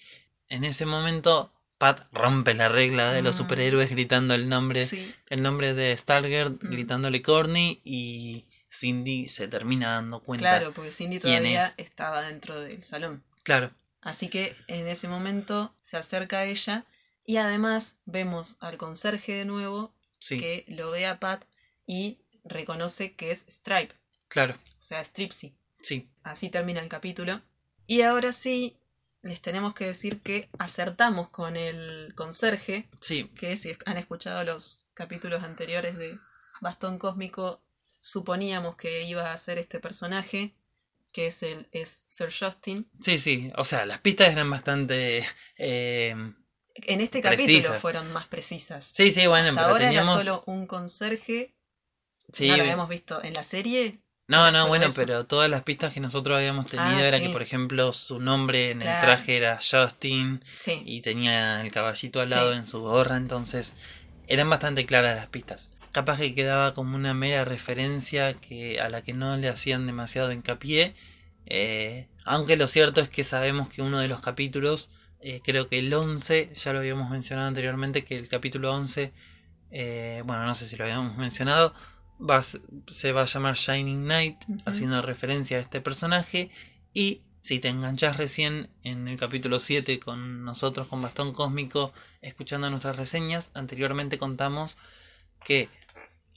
En 0.49 0.63
ese 0.63 0.85
momento, 0.85 1.51
Pat 1.77 2.07
rompe 2.13 2.53
la 2.53 2.69
regla 2.69 3.11
de 3.11 3.21
los 3.21 3.35
Mm. 3.35 3.37
superhéroes 3.39 3.89
gritando 3.89 4.33
el 4.33 4.47
nombre, 4.49 4.85
Sí, 4.85 5.13
el 5.29 5.41
nombre 5.41 5.73
de 5.73 5.95
Stargirl, 5.97 6.51
Mm. 6.61 6.69
gritándole 6.71 7.21
Courtney 7.21 7.81
y 7.83 8.45
Cindy 8.69 9.27
se 9.27 9.47
termina 9.49 9.91
dando 9.93 10.19
cuenta. 10.21 10.43
claro, 10.57 10.71
porque 10.73 10.91
Cindy 10.91 11.19
todavía 11.19 11.65
es. 11.65 11.73
estaba 11.77 12.21
dentro 12.21 12.59
del 12.61 12.83
salón. 12.83 13.23
Claro, 13.43 13.71
Así 14.03 14.29
que 14.29 14.55
en 14.67 14.87
ese 14.87 15.07
momento 15.07 15.75
se 15.81 15.95
acerca 15.97 16.39
a 16.39 16.45
ella 16.45 16.85
y 17.25 17.37
además 17.37 17.97
vemos 18.05 18.57
al 18.59 18.77
conserje 18.77 19.33
de 19.33 19.45
nuevo 19.45 19.93
sí, 20.19 20.37
que 20.37 20.65
lo 20.67 20.91
ve 20.91 21.05
a 21.05 21.19
Pat 21.19 21.43
y 21.85 22.19
reconoce 22.43 23.13
que 23.15 23.31
es 23.31 23.45
Stripe, 23.49 23.93
claro, 24.27 24.55
o 24.55 24.81
sea, 24.81 25.03
Stripsy. 25.03 25.55
sí, 25.81 26.09
Así 26.23 26.49
termina 26.49 26.81
el 26.81 26.87
capítulo. 26.89 27.41
Y 27.87 28.01
ahora 28.03 28.31
sí, 28.31 28.77
les 29.21 29.41
tenemos 29.41 29.73
que 29.73 29.85
decir 29.85 30.21
que 30.21 30.49
acertamos 30.59 31.29
con 31.29 31.55
el 31.57 32.13
conserje, 32.15 32.87
sí, 33.01 33.29
que 33.35 33.57
si 33.57 33.75
han 33.85 33.97
escuchado 33.97 34.43
los 34.43 34.79
capítulos 34.93 35.43
anteriores 35.43 35.97
de 35.97 36.17
Bastón 36.61 36.97
Cósmico, 36.99 37.61
suponíamos 37.99 38.75
que 38.75 39.03
iba 39.03 39.31
a 39.33 39.37
ser 39.37 39.57
este 39.57 39.79
personaje, 39.79 40.53
que 41.11 41.27
es 41.27 41.43
el 41.43 41.67
es 41.71 42.03
Sir 42.05 42.31
Justin. 42.31 42.89
sí, 43.01 43.17
sí. 43.17 43.51
O 43.57 43.65
sea, 43.65 43.85
las 43.85 43.99
pistas 43.99 44.29
eran 44.29 44.49
bastante... 44.49 45.25
eh, 45.57 46.15
En 46.75 47.01
este 47.01 47.21
capítulo 47.21 47.45
Precisas. 47.47 47.79
fueron 47.79 48.11
más 48.13 48.27
precisas. 48.27 48.91
sí, 48.93 49.11
sí, 49.11 49.27
bueno, 49.27 49.49
Hasta 49.49 49.61
pero 49.61 49.73
ahora 49.73 49.85
teníamos... 49.85 50.15
era 50.15 50.23
solo 50.23 50.43
un 50.45 50.67
conserje. 50.67 51.53
sí, 52.31 52.47
no 52.49 52.57
lo 52.57 52.63
habíamos 52.63 52.89
visto 52.89 53.23
en 53.23 53.33
la 53.33 53.43
serie. 53.43 53.99
No, 54.27 54.47
Era 54.47 54.57
no, 54.59 54.67
bueno, 54.69 54.85
eso. 54.85 55.01
pero 55.01 55.25
todas 55.25 55.49
las 55.49 55.63
pistas 55.63 55.91
que 55.93 55.99
nosotros 55.99 56.37
habíamos 56.37 56.65
tenido 56.67 56.87
Ah, 56.87 57.05
era 57.05 57.17
sí. 57.17 57.23
que, 57.23 57.29
por 57.31 57.41
ejemplo, 57.41 57.91
su 57.91 58.19
nombre 58.19 58.71
en 58.71 58.81
el 58.81 58.87
traje 59.01 59.35
era 59.35 59.59
Justin 59.61 60.41
Sí. 60.55 60.81
y 60.85 61.01
tenía 61.01 61.59
el 61.59 61.69
caballito 61.71 62.21
al 62.21 62.27
Sí. 62.27 62.33
lado 62.35 62.53
en 62.53 62.65
su 62.65 62.79
gorra, 62.79 63.17
entonces 63.17 63.75
eran 64.27 64.49
bastante 64.49 64.85
claras 64.85 65.17
las 65.17 65.27
pistas. 65.27 65.71
Capaz 65.91 66.19
que 66.19 66.33
quedaba 66.33 66.73
como 66.73 66.95
una 66.95 67.13
mera 67.13 67.43
referencia 67.43 68.33
que 68.35 68.79
a 68.79 68.87
la 68.87 69.01
que 69.01 69.11
no 69.11 69.35
le 69.35 69.49
hacían 69.49 69.85
demasiado 69.85 70.31
hincapié, 70.31 70.95
eh, 71.47 72.07
aunque 72.23 72.55
lo 72.55 72.67
cierto 72.67 73.01
es 73.01 73.09
que 73.09 73.25
sabemos 73.25 73.67
que 73.67 73.81
uno 73.81 73.99
de 73.99 74.07
los 74.07 74.21
capítulos, 74.21 74.91
eh, 75.21 75.41
creo 75.43 75.67
que 75.67 75.77
el 75.77 75.93
11, 75.93 76.51
ya 76.53 76.73
lo 76.73 76.79
habíamos 76.79 77.09
mencionado 77.09 77.47
anteriormente, 77.47 78.03
que 78.03 78.15
el 78.15 78.27
capítulo 78.27 78.73
11, 78.73 79.13
eh, 79.71 80.23
bueno, 80.25 80.45
no 80.45 80.53
sé 80.53 80.65
si 80.65 80.75
lo 80.75 80.83
habíamos 80.83 81.17
mencionado, 81.17 81.73
va 82.19 82.41
se 82.41 83.11
va 83.11 83.21
a 83.21 83.25
llamar 83.25 83.55
Shining 83.55 84.03
Knight, 84.03 84.37
haciendo 84.65 85.01
referencia 85.01 85.57
a 85.57 85.61
este 85.61 85.81
personaje. 85.81 86.49
Y 86.93 87.21
si 87.41 87.59
te 87.59 87.69
enganchás 87.69 88.17
recién 88.17 88.69
en 88.83 89.07
el 89.07 89.17
capítulo 89.17 89.59
7 89.59 89.99
con 89.99 90.43
nosotros, 90.43 90.87
con 90.87 91.01
Bastón 91.01 91.33
Cósmico, 91.33 91.93
escuchando 92.21 92.69
nuestras 92.69 92.95
reseñas, 92.95 93.51
anteriormente 93.53 94.17
contamos 94.17 94.77
que 95.43 95.69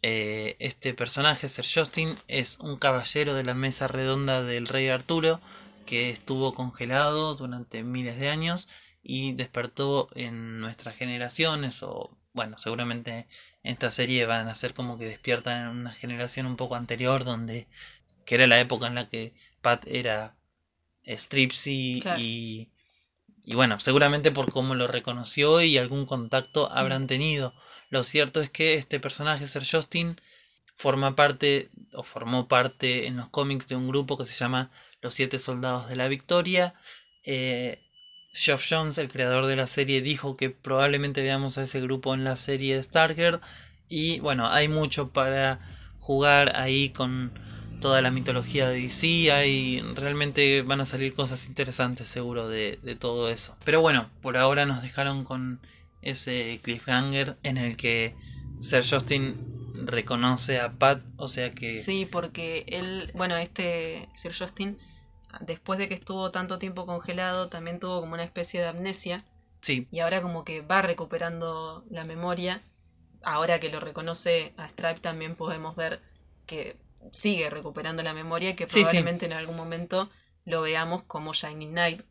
eh, 0.03 0.57
este 0.59 0.93
personaje, 0.93 1.49
Ser 1.49 1.65
Justin, 1.67 2.15
es 2.29 2.59
un 2.61 2.77
caballero 2.77 3.35
de 3.35 3.45
la 3.45 3.55
mesa 3.55 3.89
redonda 3.89 4.43
del 4.43 4.67
rey 4.67 4.89
Arturo 4.89 5.41
que 5.85 6.11
estuvo 6.11 6.55
congelado 6.55 7.35
durante 7.35 7.83
miles 7.83 8.19
de 8.19 8.29
años 8.29 8.69
y 9.03 9.33
despertó 9.33 10.09
en 10.15 10.61
nuestras 10.61 10.97
generaciones 10.97 11.83
o 11.83 12.17
bueno, 12.33 12.59
seguramente 12.59 13.29
en 13.63 13.73
esta 13.73 13.91
serie 13.91 14.27
van 14.27 14.49
a 14.49 14.55
ser 14.55 14.75
como 14.75 14.99
que 14.99 15.07
despiertan 15.07 15.63
en 15.63 15.69
una 15.69 15.93
generación 15.93 16.47
un 16.47 16.57
poco 16.57 16.75
anterior 16.75 17.25
donde 17.25 17.69
que 18.25 18.35
era 18.37 18.47
la 18.47 18.59
época 18.59 18.87
en 18.87 18.95
la 18.97 19.09
que 19.09 19.35
Pat 19.61 19.87
era 19.87 20.35
Stripsy 21.07 22.01
Claro. 22.03 22.21
y 22.21 22.71
y 23.47 23.55
bueno, 23.55 23.79
seguramente 23.79 24.31
por 24.31 24.51
cómo 24.51 24.75
lo 24.75 24.87
reconoció 24.87 25.61
y 25.61 25.77
algún 25.77 26.07
contacto 26.07 26.73
habrán 26.73 27.07
tenido. 27.07 27.55
Lo 27.91 28.03
cierto 28.03 28.41
es 28.41 28.49
que 28.49 28.75
este 28.75 28.99
personaje, 29.01 29.47
Ser 29.47 29.67
Justin, 29.71 30.19
forma 30.77 31.15
parte 31.15 31.69
o 31.93 32.03
formó 32.03 32.49
parte 32.49 33.07
en 33.07 33.17
los 33.19 33.29
cómics 33.29 33.69
de 33.69 33.77
un 33.77 33.87
grupo 33.87 34.17
que 34.17 34.25
se 34.25 34.33
llama 34.35 34.71
Los 35.05 35.13
Siete 35.13 35.39
Soldados 35.39 35.91
de 35.91 35.97
la 35.97 36.09
Victoria. 36.09 36.73
Eh, 37.25 37.83
Geoff 38.33 38.65
Jones, 38.69 38.97
el 38.97 39.09
creador 39.09 39.45
de 39.45 39.55
la 39.55 39.67
serie, 39.67 40.01
dijo 40.01 40.39
que 40.39 40.49
probablemente 40.49 41.23
veamos 41.23 41.59
a 41.59 41.65
ese 41.65 41.83
grupo 41.83 42.15
en 42.15 42.25
la 42.25 42.37
serie 42.37 42.75
de 42.75 42.83
Stargirl. 42.83 43.41
Y 43.87 44.19
bueno, 44.21 44.49
hay 44.49 44.69
mucho 44.69 45.11
para 45.11 45.61
jugar 45.99 46.57
ahí 46.57 46.89
con 46.89 47.33
toda 47.83 48.01
la 48.01 48.11
mitología 48.11 48.67
de 48.67 48.81
DC. 48.81 49.31
Hay, 49.31 49.83
realmente 49.95 50.63
van 50.63 50.81
a 50.81 50.87
salir 50.87 51.13
cosas 51.13 51.49
interesantes 51.49 52.09
seguro 52.09 52.49
de, 52.49 52.79
de 52.83 52.97
todo 52.97 53.29
eso. 53.29 53.59
Pero 53.63 53.83
bueno, 53.83 54.09
por 54.23 54.39
ahora 54.39 54.65
nos 54.65 54.83
dejaron 54.83 55.25
con 55.25 55.61
ese 56.01 56.61
cliffhanger 56.63 57.37
en 57.43 57.59
el 57.59 57.77
que 57.77 58.17
Ser 58.59 58.83
Justin 58.89 59.37
reconoce 59.85 60.61
a 60.61 60.73
Pat. 60.73 61.03
O 61.19 61.29
sea 61.29 61.51
que... 61.51 61.75
Sí, 61.75 62.09
porque 62.11 62.65
él, 62.69 63.11
bueno, 63.15 63.37
este 63.37 64.09
Sir 64.15 64.33
Justin, 64.37 64.79
después 65.41 65.79
de 65.79 65.89
que 65.89 65.95
estuvo 65.95 66.31
tanto 66.31 66.59
tiempo 66.59 66.87
congelado, 66.87 67.49
también 67.49 67.81
tuvo 67.81 68.01
como 68.01 68.15
una 68.15 68.25
especie 68.25 68.61
de 68.61 68.69
amnesia 68.69 69.25
sí, 69.61 69.89
y 69.91 70.01
ahora 70.01 70.23
como 70.23 70.45
que 70.45 70.61
va 70.63 70.83
recuperando 70.83 71.85
la 71.91 72.05
memoria. 72.05 72.63
Ahora 73.23 73.59
que 73.59 73.71
lo 73.71 73.81
reconoce 73.81 74.53
a 74.59 74.69
Stripe 74.69 75.01
también 75.01 75.35
podemos 75.35 75.77
ver 75.77 76.03
que 76.47 76.77
sigue 77.11 77.49
recuperando 77.51 78.03
la 78.03 78.13
memoria 78.15 78.51
y 78.51 78.55
que 78.55 78.65
Sí, 78.69 78.75
sí. 78.75 78.81
probablemente 78.81 79.27
en 79.27 79.33
algún 79.33 79.57
momento 79.57 80.11
lo 80.45 80.61
veamos 80.61 81.03
como 81.05 81.33
Shining 81.33 81.71
Knight, 81.71 82.03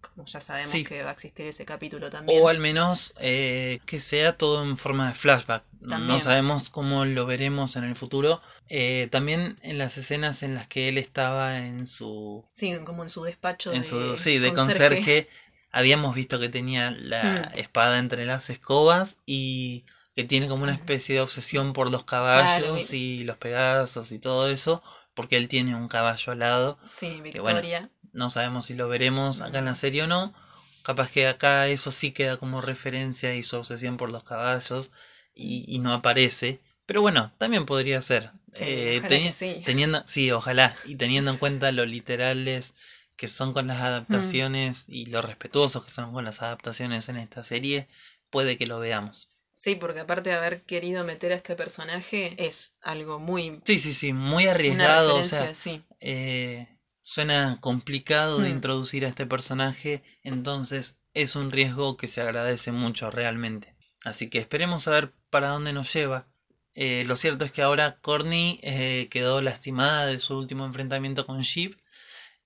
como 0.00 0.26
ya 0.26 0.40
sabemos 0.40 0.70
Sí. 0.70 0.84
que 0.84 1.02
va 1.02 1.10
a 1.10 1.12
existir 1.12 1.46
ese 1.46 1.64
capítulo 1.64 2.10
también. 2.10 2.40
O 2.42 2.48
al 2.48 2.58
menos 2.58 3.12
eh, 3.20 3.80
que 3.86 4.00
sea 4.00 4.36
todo 4.36 4.62
en 4.62 4.76
forma 4.76 5.08
de 5.08 5.14
flashback. 5.14 5.64
No 5.80 6.20
sabemos 6.20 6.68
cómo 6.70 7.04
lo 7.06 7.24
veremos 7.26 7.76
en 7.76 7.84
el 7.84 7.96
futuro. 7.96 8.42
Eh, 8.68 9.08
también 9.10 9.56
en 9.62 9.78
las 9.78 9.96
escenas 9.96 10.42
en 10.42 10.54
las 10.54 10.66
que 10.66 10.88
él 10.88 10.98
estaba 10.98 11.58
en 11.58 11.86
su. 11.86 12.44
Sí, 12.52 12.76
como 12.84 13.02
en 13.02 13.08
su 13.08 13.22
despacho 13.22 13.72
En 13.72 13.80
de, 13.80 13.86
su 13.86 14.16
sí, 14.16 14.38
de 14.38 14.52
conserje. 14.52 14.96
conserje. 14.96 15.28
Habíamos 15.72 16.14
visto 16.14 16.38
que 16.40 16.48
tenía 16.48 16.90
la 16.90 17.50
Mm. 17.54 17.58
espada 17.58 17.98
entre 17.98 18.26
las 18.26 18.50
escobas 18.50 19.18
y 19.24 19.84
que 20.16 20.24
tiene 20.24 20.48
como 20.48 20.64
una 20.64 20.72
especie 20.74 21.14
de 21.14 21.20
obsesión 21.22 21.72
por 21.72 21.90
los 21.90 22.04
caballos 22.04 22.58
Claro, 22.58 22.76
y 22.92 23.24
los 23.24 23.36
pegazos 23.38 24.10
y 24.12 24.18
todo 24.18 24.48
eso. 24.50 24.82
Porque 25.14 25.36
él 25.36 25.48
tiene 25.48 25.74
un 25.74 25.88
caballo 25.88 26.32
al 26.32 26.38
lado. 26.38 26.78
Sí, 26.84 27.20
Que 27.32 27.40
bueno, 27.40 27.60
Victoria. 27.60 27.90
No 28.12 28.28
sabemos 28.30 28.66
si 28.66 28.74
lo 28.74 28.88
veremos 28.88 29.40
acá 29.40 29.58
en 29.58 29.66
la 29.66 29.74
serie 29.74 30.02
o 30.04 30.06
no. 30.06 30.34
Capaz 30.82 31.10
que 31.10 31.26
acá 31.28 31.68
eso 31.68 31.90
sí 31.90 32.12
queda 32.12 32.36
como 32.38 32.60
referencia 32.60 33.34
y 33.34 33.42
su 33.42 33.56
obsesión 33.56 33.96
por 33.96 34.10
los 34.10 34.24
caballos 34.24 34.92
y, 35.34 35.64
y 35.68 35.78
no 35.78 35.92
aparece. 35.92 36.60
Pero 36.86 37.02
bueno, 37.02 37.32
también 37.38 37.66
podría 37.66 38.00
ser. 38.02 38.30
Sí, 38.52 38.64
Eh, 38.66 38.98
ojalá 38.98 39.08
teni- 39.08 39.24
que 39.24 39.30
sí. 39.30 39.62
Teniendo, 39.64 40.02
sí, 40.06 40.30
ojalá. 40.32 40.74
Y 40.86 40.96
teniendo 40.96 41.30
en 41.30 41.36
cuenta 41.38 41.70
lo 41.72 41.86
literales 41.86 42.74
que 43.16 43.28
son 43.28 43.52
con 43.52 43.66
las 43.66 43.80
adaptaciones 43.82 44.86
y 44.88 45.06
lo 45.06 45.20
respetuosos 45.22 45.84
que 45.84 45.90
son 45.90 46.12
con 46.12 46.24
las 46.24 46.40
adaptaciones 46.42 47.08
en 47.10 47.18
esta 47.18 47.42
serie, 47.42 47.86
puede 48.30 48.56
que 48.56 48.66
lo 48.66 48.80
veamos. 48.80 49.28
Sí, 49.54 49.74
porque 49.74 50.00
aparte 50.00 50.30
de 50.30 50.36
haber 50.36 50.62
querido 50.62 51.04
meter 51.04 51.32
a 51.32 51.36
este 51.36 51.54
personaje, 51.54 52.34
es 52.38 52.72
algo 52.80 53.18
muy... 53.20 53.60
Sí, 53.64 53.78
sí, 53.78 53.92
sí, 53.94 54.12
muy 54.12 54.44
Una 54.44 54.52
arriesgado. 54.52 55.16
O 55.16 55.22
referencia, 55.22 55.46
sea, 55.46 55.54
sí. 55.54 55.84
eh, 56.00 56.66
suena 57.10 57.58
complicado 57.60 58.38
de 58.38 58.50
Mm. 58.50 58.52
introducir 58.52 59.04
a 59.04 59.08
este 59.08 59.26
personaje, 59.26 60.04
entonces 60.22 61.00
es 61.12 61.34
un 61.34 61.50
riesgo 61.50 61.96
que 61.96 62.06
se 62.06 62.20
agradece 62.20 62.70
mucho 62.70 63.10
realmente. 63.10 63.74
Así 64.04 64.30
que 64.30 64.38
esperemos 64.38 64.86
a 64.86 64.92
ver 64.92 65.12
para 65.28 65.48
dónde 65.48 65.72
nos 65.72 65.92
lleva. 65.92 66.28
Eh, 66.74 67.02
lo 67.08 67.16
cierto 67.16 67.44
es 67.44 67.50
que 67.50 67.62
ahora 67.62 67.98
Courtney 68.00 68.60
eh, 68.62 69.08
quedó 69.10 69.40
lastimada 69.40 70.06
de 70.06 70.20
su 70.20 70.38
último 70.38 70.64
enfrentamiento 70.64 71.26
con 71.26 71.40
Sheep. 71.40 71.76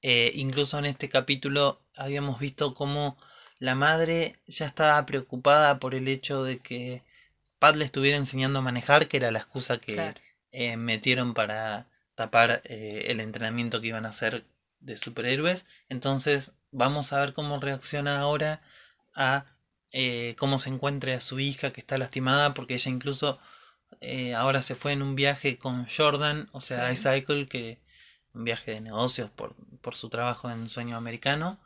Eh, 0.00 0.30
incluso 0.34 0.78
en 0.78 0.86
este 0.86 1.10
capítulo 1.10 1.82
habíamos 1.94 2.38
visto 2.40 2.72
cómo 2.72 3.18
la 3.58 3.74
madre 3.74 4.36
ya 4.46 4.64
estaba 4.64 5.04
preocupada 5.04 5.78
por 5.78 5.94
el 5.94 6.08
hecho 6.08 6.42
de 6.42 6.58
que 6.60 7.02
Pat 7.58 7.76
le 7.76 7.84
estuviera 7.84 8.16
enseñando 8.16 8.60
a 8.60 8.62
manejar, 8.62 9.08
que 9.08 9.18
era 9.18 9.30
la 9.30 9.40
excusa 9.40 9.76
que 9.76 9.92
Claro. 9.92 10.18
metieron 10.78 11.34
para 11.34 11.86
tapar 12.14 12.62
el 12.64 13.20
entrenamiento 13.20 13.80
que 13.82 13.88
iban 13.88 14.06
a 14.06 14.10
hacer 14.10 14.44
de 14.84 14.96
superhéroes. 14.96 15.66
Entonces 15.88 16.54
vamos 16.70 17.12
a 17.12 17.20
ver 17.20 17.32
cómo 17.34 17.58
reacciona 17.60 18.20
ahora 18.20 18.62
a 19.14 19.46
eh, 19.96 20.34
cómo 20.38 20.58
se 20.58 20.70
encuentre 20.70 21.14
a 21.14 21.20
su 21.20 21.38
hija 21.38 21.72
que 21.72 21.80
está 21.80 21.96
lastimada, 21.98 22.52
porque 22.54 22.74
ella 22.74 22.90
incluso 22.90 23.38
eh, 24.00 24.34
ahora 24.34 24.60
se 24.60 24.74
fue 24.74 24.92
en 24.92 25.02
un 25.02 25.14
viaje 25.14 25.56
con 25.56 25.86
Jordan, 25.88 26.48
o 26.52 26.60
sea, 26.60 26.92
Sí. 26.94 27.08
iCycle, 27.08 27.46
que 27.48 27.78
un 28.32 28.42
viaje 28.44 28.72
de 28.72 28.80
negocios 28.80 29.30
por, 29.30 29.54
por 29.80 29.94
su 29.94 30.08
trabajo 30.08 30.50
en 30.50 30.68
Sueño 30.68 30.96
Americano. 30.96 31.60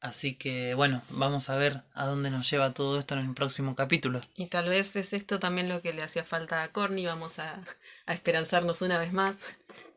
Así 0.00 0.34
que 0.34 0.74
bueno, 0.74 1.02
vamos 1.10 1.50
a 1.50 1.56
ver 1.56 1.82
a 1.94 2.06
dónde 2.06 2.30
nos 2.30 2.48
lleva 2.50 2.72
todo 2.74 2.98
esto 2.98 3.14
en 3.14 3.20
el 3.20 3.34
próximo 3.34 3.74
capítulo. 3.76 4.20
Y 4.34 4.46
tal 4.46 4.68
vez 4.68 4.96
es 4.96 5.12
esto 5.12 5.38
también 5.38 5.68
lo 5.68 5.80
que 5.80 5.92
le 5.92 6.02
hacía 6.02 6.24
falta 6.24 6.62
a 6.64 6.72
Corny, 6.72 7.06
vamos 7.06 7.38
a, 7.38 7.62
a 8.06 8.12
esperanzarnos 8.12 8.82
una 8.82 8.98
vez 8.98 9.12
más, 9.12 9.40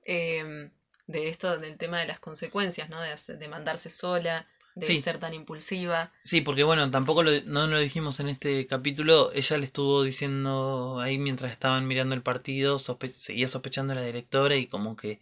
eh, 0.05 0.69
de 1.11 1.29
esto, 1.29 1.57
del 1.57 1.77
tema 1.77 1.99
de 1.99 2.07
las 2.07 2.19
consecuencias, 2.19 2.89
¿no? 2.89 3.01
De, 3.01 3.11
hacer- 3.11 3.37
de 3.37 3.47
mandarse 3.47 3.89
sola, 3.89 4.47
de 4.75 4.85
Sí. 4.85 4.97
ser 4.97 5.17
tan 5.17 5.33
impulsiva. 5.33 6.11
Sí, 6.23 6.39
porque 6.41 6.63
bueno, 6.63 6.89
tampoco 6.91 7.23
lo, 7.23 7.31
no 7.45 7.67
lo 7.67 7.77
dijimos 7.79 8.19
en 8.21 8.29
este 8.29 8.65
capítulo. 8.67 9.31
Ella 9.33 9.57
le 9.57 9.65
estuvo 9.65 10.03
diciendo 10.03 10.99
ahí 11.01 11.17
mientras 11.17 11.51
estaban 11.51 11.87
mirando 11.87 12.15
el 12.15 12.21
partido, 12.21 12.77
sospe- 12.79 13.11
seguía 13.11 13.47
sospechando 13.49 13.91
a 13.93 13.97
la 13.97 14.03
directora 14.03 14.55
y 14.55 14.67
como 14.67 14.95
que 14.95 15.19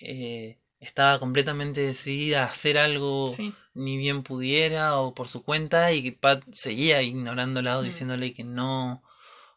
eh, 0.00 0.58
estaba 0.80 1.18
completamente 1.18 1.80
decidida 1.80 2.42
a 2.42 2.48
hacer 2.50 2.76
algo 2.78 3.30
Sí. 3.30 3.54
ni 3.74 3.96
bien 3.96 4.22
pudiera 4.22 4.96
o 4.98 5.14
por 5.14 5.28
su 5.28 5.42
cuenta 5.42 5.92
y 5.92 6.02
que 6.02 6.12
Pat 6.12 6.42
seguía 6.52 7.00
ignorándola 7.00 7.78
o 7.78 7.82
Mm. 7.82 7.84
diciéndole 7.86 8.34
que 8.34 8.44
no, 8.44 9.02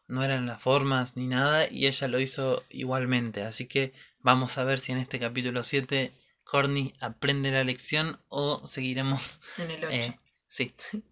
no 0.06 0.24
eran 0.24 0.46
las 0.46 0.62
formas 0.62 1.16
ni 1.16 1.26
nada 1.26 1.68
y 1.70 1.86
ella 1.86 2.08
lo 2.08 2.18
hizo 2.20 2.64
igualmente. 2.70 3.42
Así 3.42 3.66
que 3.66 3.92
vamos 4.28 4.58
a 4.58 4.64
ver 4.64 4.78
si 4.78 4.92
en 4.92 4.98
este 4.98 5.18
capítulo 5.18 5.62
7 5.62 6.12
Corny 6.44 6.92
aprende 7.00 7.50
la 7.50 7.64
lección 7.64 8.20
o 8.28 8.66
seguiremos 8.66 9.40
En 9.56 9.70
el 9.70 9.82
8. 9.82 9.94
eh, 9.94 10.18
sí, 10.46 10.74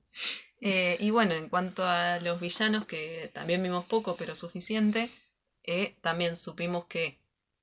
Eh, 0.62 0.96
y 1.00 1.10
bueno, 1.10 1.34
en 1.34 1.50
cuanto 1.50 1.84
a 1.84 2.18
los 2.20 2.40
villanos, 2.40 2.86
que 2.86 3.30
también 3.34 3.62
vimos 3.62 3.84
poco, 3.84 4.16
pero 4.16 4.34
suficiente, 4.34 5.10
eh, 5.64 5.94
también 6.00 6.34
supimos 6.34 6.86
que 6.86 7.18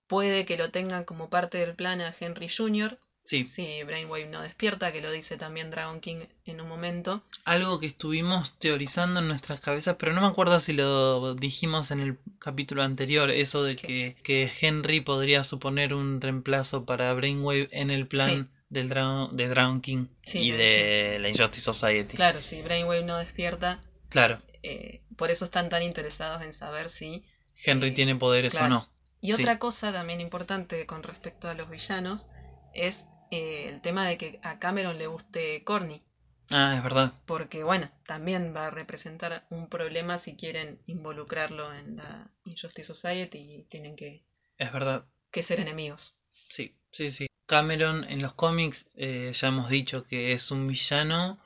puede 0.05 0.45
que 0.45 0.57
lo 0.57 0.69
tengan 0.69 1.03
como 1.03 1.27
parte 1.27 1.57
del 1.57 1.73
plan 1.73 2.01
a 2.01 2.15
Henry 2.17 2.47
Jr., 2.47 2.99
Sí. 3.23 3.45
si 3.45 3.81
Brainwave 3.83 4.25
no 4.27 4.41
despierta, 4.41 4.91
que 4.91 5.01
lo 5.01 5.09
dice 5.11 5.37
también 5.37 5.71
Dragon 5.71 5.99
King 6.01 6.25
en 6.45 6.59
un 6.61 6.67
momento. 6.67 7.23
Algo 7.45 7.79
que 7.79 7.87
estuvimos 7.87 8.57
teorizando 8.59 9.21
en 9.21 9.27
nuestras 9.27 9.61
cabezas, 9.61 9.95
pero 9.97 10.13
no 10.13 10.21
me 10.21 10.27
acuerdo 10.27 10.59
si 10.59 10.73
lo 10.73 11.33
dijimos 11.35 11.91
en 11.91 11.99
el 12.01 12.17
capítulo 12.39 12.83
anterior, 12.83 13.31
eso 13.31 13.63
de 13.63 13.75
que, 13.75 14.17
que 14.23 14.51
Henry 14.61 14.99
podría 15.01 15.43
suponer 15.43 15.93
un 15.93 16.19
reemplazo 16.21 16.85
para 16.85 17.13
Brainwave 17.13 17.69
en 17.71 17.91
el 17.91 18.07
plan 18.07 18.51
del 18.69 18.89
Dragon, 18.89 19.35
de 19.35 19.47
Dragon 19.47 19.81
King 19.81 20.07
Sí, 20.23 20.39
y 20.39 20.51
de 20.51 21.17
la 21.21 21.29
Injustice 21.29 21.61
Society. 21.61 22.15
Claro, 22.17 22.41
si 22.41 22.61
Brainwave 22.61 23.03
no 23.03 23.17
despierta, 23.17 23.79
Claro, 24.09 24.41
eh, 24.61 25.01
por 25.15 25.31
eso 25.31 25.45
están 25.45 25.69
tan 25.69 25.81
interesados 25.81 26.41
en 26.43 26.53
saber 26.53 26.89
si... 26.89 27.25
Henry 27.65 27.89
eh, 27.89 27.91
tiene 27.93 28.15
poderes 28.15 28.53
claro. 28.53 28.65
o 28.65 28.69
no. 28.69 28.89
Y 29.21 29.31
Sí. 29.31 29.41
otra 29.41 29.57
cosa 29.57 29.93
también 29.93 30.19
importante 30.21 30.85
con 30.85 31.01
respecto 31.03 31.47
a 31.49 31.53
los 31.53 31.69
villanos 31.69 32.27
es 32.73 33.07
eh, 33.33 33.69
el 33.69 33.81
tema 33.81 34.07
de 34.07 34.17
que 34.17 34.39
a 34.43 34.59
Cameron 34.59 34.97
le 34.97 35.07
guste 35.07 35.63
Corny. 35.63 36.01
Ah, 36.49 36.75
es 36.77 36.83
verdad. 36.83 37.13
Porque, 37.25 37.63
bueno, 37.63 37.89
también 38.05 38.53
va 38.55 38.67
a 38.67 38.71
representar 38.71 39.47
un 39.49 39.69
problema 39.69 40.17
si 40.17 40.35
quieren 40.35 40.79
involucrarlo 40.85 41.73
en 41.73 41.95
la 41.95 42.29
Injustice 42.45 42.93
Society 42.93 43.39
y 43.39 43.63
tienen 43.63 43.95
que, 43.95 44.23
Es 44.57 44.71
verdad. 44.71 45.05
que 45.31 45.41
ser 45.41 45.59
enemigos. 45.59 46.15
Sí, 46.49 46.75
sí, 46.91 47.09
sí. 47.09 47.27
Cameron 47.45 48.03
en 48.03 48.21
los 48.21 48.33
cómics 48.33 48.87
eh, 48.95 49.31
ya 49.33 49.47
hemos 49.47 49.69
dicho 49.69 50.05
que 50.05 50.33
es 50.33 50.51
un 50.51 50.67
villano, 50.67 51.39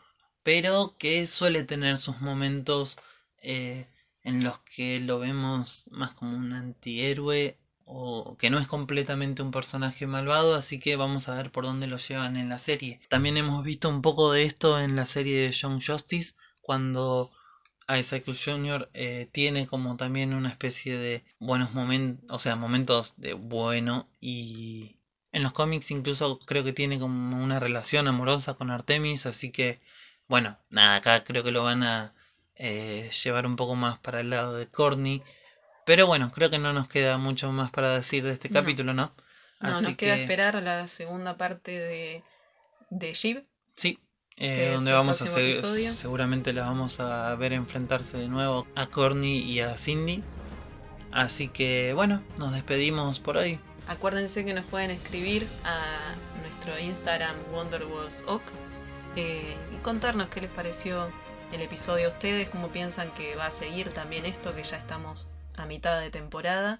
pero 0.43 0.95
que 0.97 1.25
suele 1.27 1.63
tener 1.63 1.97
sus 1.97 2.19
momentos 2.21 2.97
eh, 3.41 3.87
en 4.23 4.43
los 4.43 4.59
que 4.59 4.99
lo 4.99 5.19
vemos 5.19 5.85
más 5.91 6.13
como 6.15 6.35
un 6.35 6.53
antihéroe 6.53 7.57
o 7.89 8.35
que 8.37 8.49
no 8.49 8.59
es 8.59 8.67
completamente 8.67 9.41
un 9.41 9.51
personaje 9.51 10.07
malvado, 10.07 10.55
así 10.55 10.77
que 10.77 10.97
vamos 10.97 11.29
a 11.29 11.35
ver 11.35 11.51
por 11.51 11.63
dónde 11.63 11.87
lo 11.87 11.97
llevan 11.97 12.35
en 12.35 12.49
la 12.49 12.59
serie. 12.59 12.99
También 13.07 13.37
hemos 13.37 13.63
visto 13.63 13.87
un 13.89 14.01
poco 14.01 14.33
de 14.33 14.43
esto 14.43 14.79
en 14.79 14.97
la 14.97 15.05
serie 15.05 15.41
de 15.41 15.53
Young 15.53 15.81
Justice, 15.81 16.35
cuando 16.61 17.31
Isaac 17.87 18.25
Jr. 18.25 18.89
eh, 18.93 19.29
tiene 19.31 19.67
como 19.67 19.95
también 19.95 20.33
una 20.33 20.49
especie 20.49 20.97
de 20.97 21.23
buenos 21.39 21.73
momentos, 21.73 22.25
o 22.29 22.39
sea, 22.39 22.57
momentos 22.57 23.13
de 23.15 23.33
bueno 23.33 24.09
y 24.19 24.97
en 25.31 25.43
los 25.43 25.53
cómics 25.53 25.89
incluso 25.91 26.39
creo 26.39 26.65
que 26.65 26.73
tiene 26.73 26.99
como 26.99 27.41
una 27.41 27.59
relación 27.59 28.09
amorosa 28.09 28.55
con 28.55 28.69
Artemis, 28.69 29.25
así 29.25 29.51
que 29.51 29.79
bueno, 30.27 30.57
nada, 30.69 30.97
acá 30.97 31.23
creo 31.23 31.43
que 31.43 31.51
lo 31.51 31.63
van 31.63 31.83
a 31.83 32.13
eh, 32.55 33.09
llevar 33.23 33.45
un 33.45 33.55
poco 33.55 33.75
más 33.75 33.97
para 33.99 34.19
el 34.19 34.29
lado 34.29 34.55
de 34.55 34.67
Corny, 34.67 35.23
pero 35.87 36.05
bueno, 36.05 36.29
creo 36.33 36.49
que 36.49 36.59
no 36.59 36.73
nos 36.73 36.89
queda 36.89 37.17
mucho 37.17 37.49
más 37.53 37.71
para 37.71 37.93
decir 37.93 38.25
de 38.25 38.33
este 38.33 38.49
capítulo, 38.49 38.93
¿no? 38.93 39.13
No, 39.61 39.69
Así 39.69 39.85
nos 39.85 39.95
queda 39.95 40.15
que- 40.15 40.23
esperar 40.23 40.57
a 40.57 40.61
la 40.61 40.85
segunda 40.89 41.37
parte 41.37 41.71
de, 41.71 42.23
de 42.89 43.13
Shiv. 43.13 43.41
Sí, 43.73 43.97
eh, 44.35 44.71
donde 44.73 44.91
vamos 44.91 45.21
a 45.21 45.27
seguir, 45.27 45.53
seguramente 45.55 46.51
la 46.51 46.63
vamos 46.63 46.99
a 46.99 47.33
ver 47.35 47.53
enfrentarse 47.53 48.17
de 48.17 48.27
nuevo 48.27 48.67
a 48.75 48.87
Corny 48.87 49.39
y 49.39 49.61
a 49.61 49.77
Cindy. 49.77 50.25
Así 51.13 51.47
que 51.47 51.93
bueno, 51.93 52.21
nos 52.37 52.51
despedimos 52.51 53.21
por 53.21 53.37
hoy. 53.37 53.57
Acuérdense 53.87 54.43
que 54.43 54.53
nos 54.53 54.65
pueden 54.65 54.91
escribir 54.91 55.47
a 55.63 56.15
nuestro 56.41 56.77
Instagram 56.77 57.37
WonderWallsOk 57.53 58.41
eh, 59.15 59.55
y 59.73 59.77
contarnos 59.77 60.27
qué 60.27 60.41
les 60.41 60.51
pareció 60.51 61.09
el 61.53 61.61
episodio 61.61 62.07
a 62.07 62.09
ustedes, 62.09 62.49
cómo 62.49 62.73
piensan 62.73 63.09
que 63.11 63.37
va 63.37 63.45
a 63.45 63.51
seguir 63.51 63.91
también 63.91 64.25
esto, 64.25 64.53
que 64.53 64.63
ya 64.63 64.75
estamos 64.75 65.29
a 65.57 65.65
mitad 65.65 65.99
de 65.99 66.09
temporada. 66.09 66.79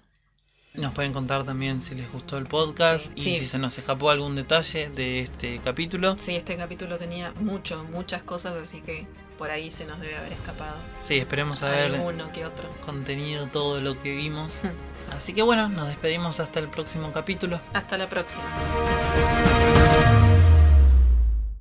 Nos 0.74 0.92
pueden 0.94 1.12
contar 1.12 1.44
también 1.44 1.80
si 1.80 1.94
les 1.94 2.10
gustó 2.12 2.38
el 2.38 2.46
podcast 2.46 3.06
Sí, 3.06 3.12
y 3.16 3.20
sí. 3.20 3.38
si 3.40 3.44
se 3.46 3.58
nos 3.58 3.76
escapó 3.78 4.10
algún 4.10 4.36
detalle 4.36 4.88
de 4.90 5.20
este 5.20 5.60
capítulo. 5.64 6.16
Sí, 6.18 6.36
este 6.36 6.56
capítulo 6.56 6.96
tenía 6.98 7.32
mucho, 7.40 7.84
muchas 7.90 8.22
cosas, 8.22 8.54
así 8.56 8.80
que 8.80 9.06
por 9.38 9.50
ahí 9.50 9.70
se 9.70 9.86
nos 9.86 9.98
debe 10.00 10.16
haber 10.16 10.32
escapado 10.32 10.76
Sí, 11.00 11.16
esperemos 11.18 11.62
haber 11.62 11.94
alguno 11.94 12.30
que 12.32 12.44
otro. 12.44 12.68
contenido 12.84 13.46
todo 13.48 13.80
lo 13.80 14.00
que 14.02 14.14
vimos. 14.14 14.60
Así 15.10 15.32
que 15.32 15.42
bueno, 15.42 15.68
nos 15.68 15.88
despedimos 15.88 16.38
hasta 16.38 16.60
el 16.60 16.68
próximo 16.68 17.12
capítulo. 17.12 17.60
Hasta 17.72 17.96
la 17.96 18.08
próxima. 18.08 18.44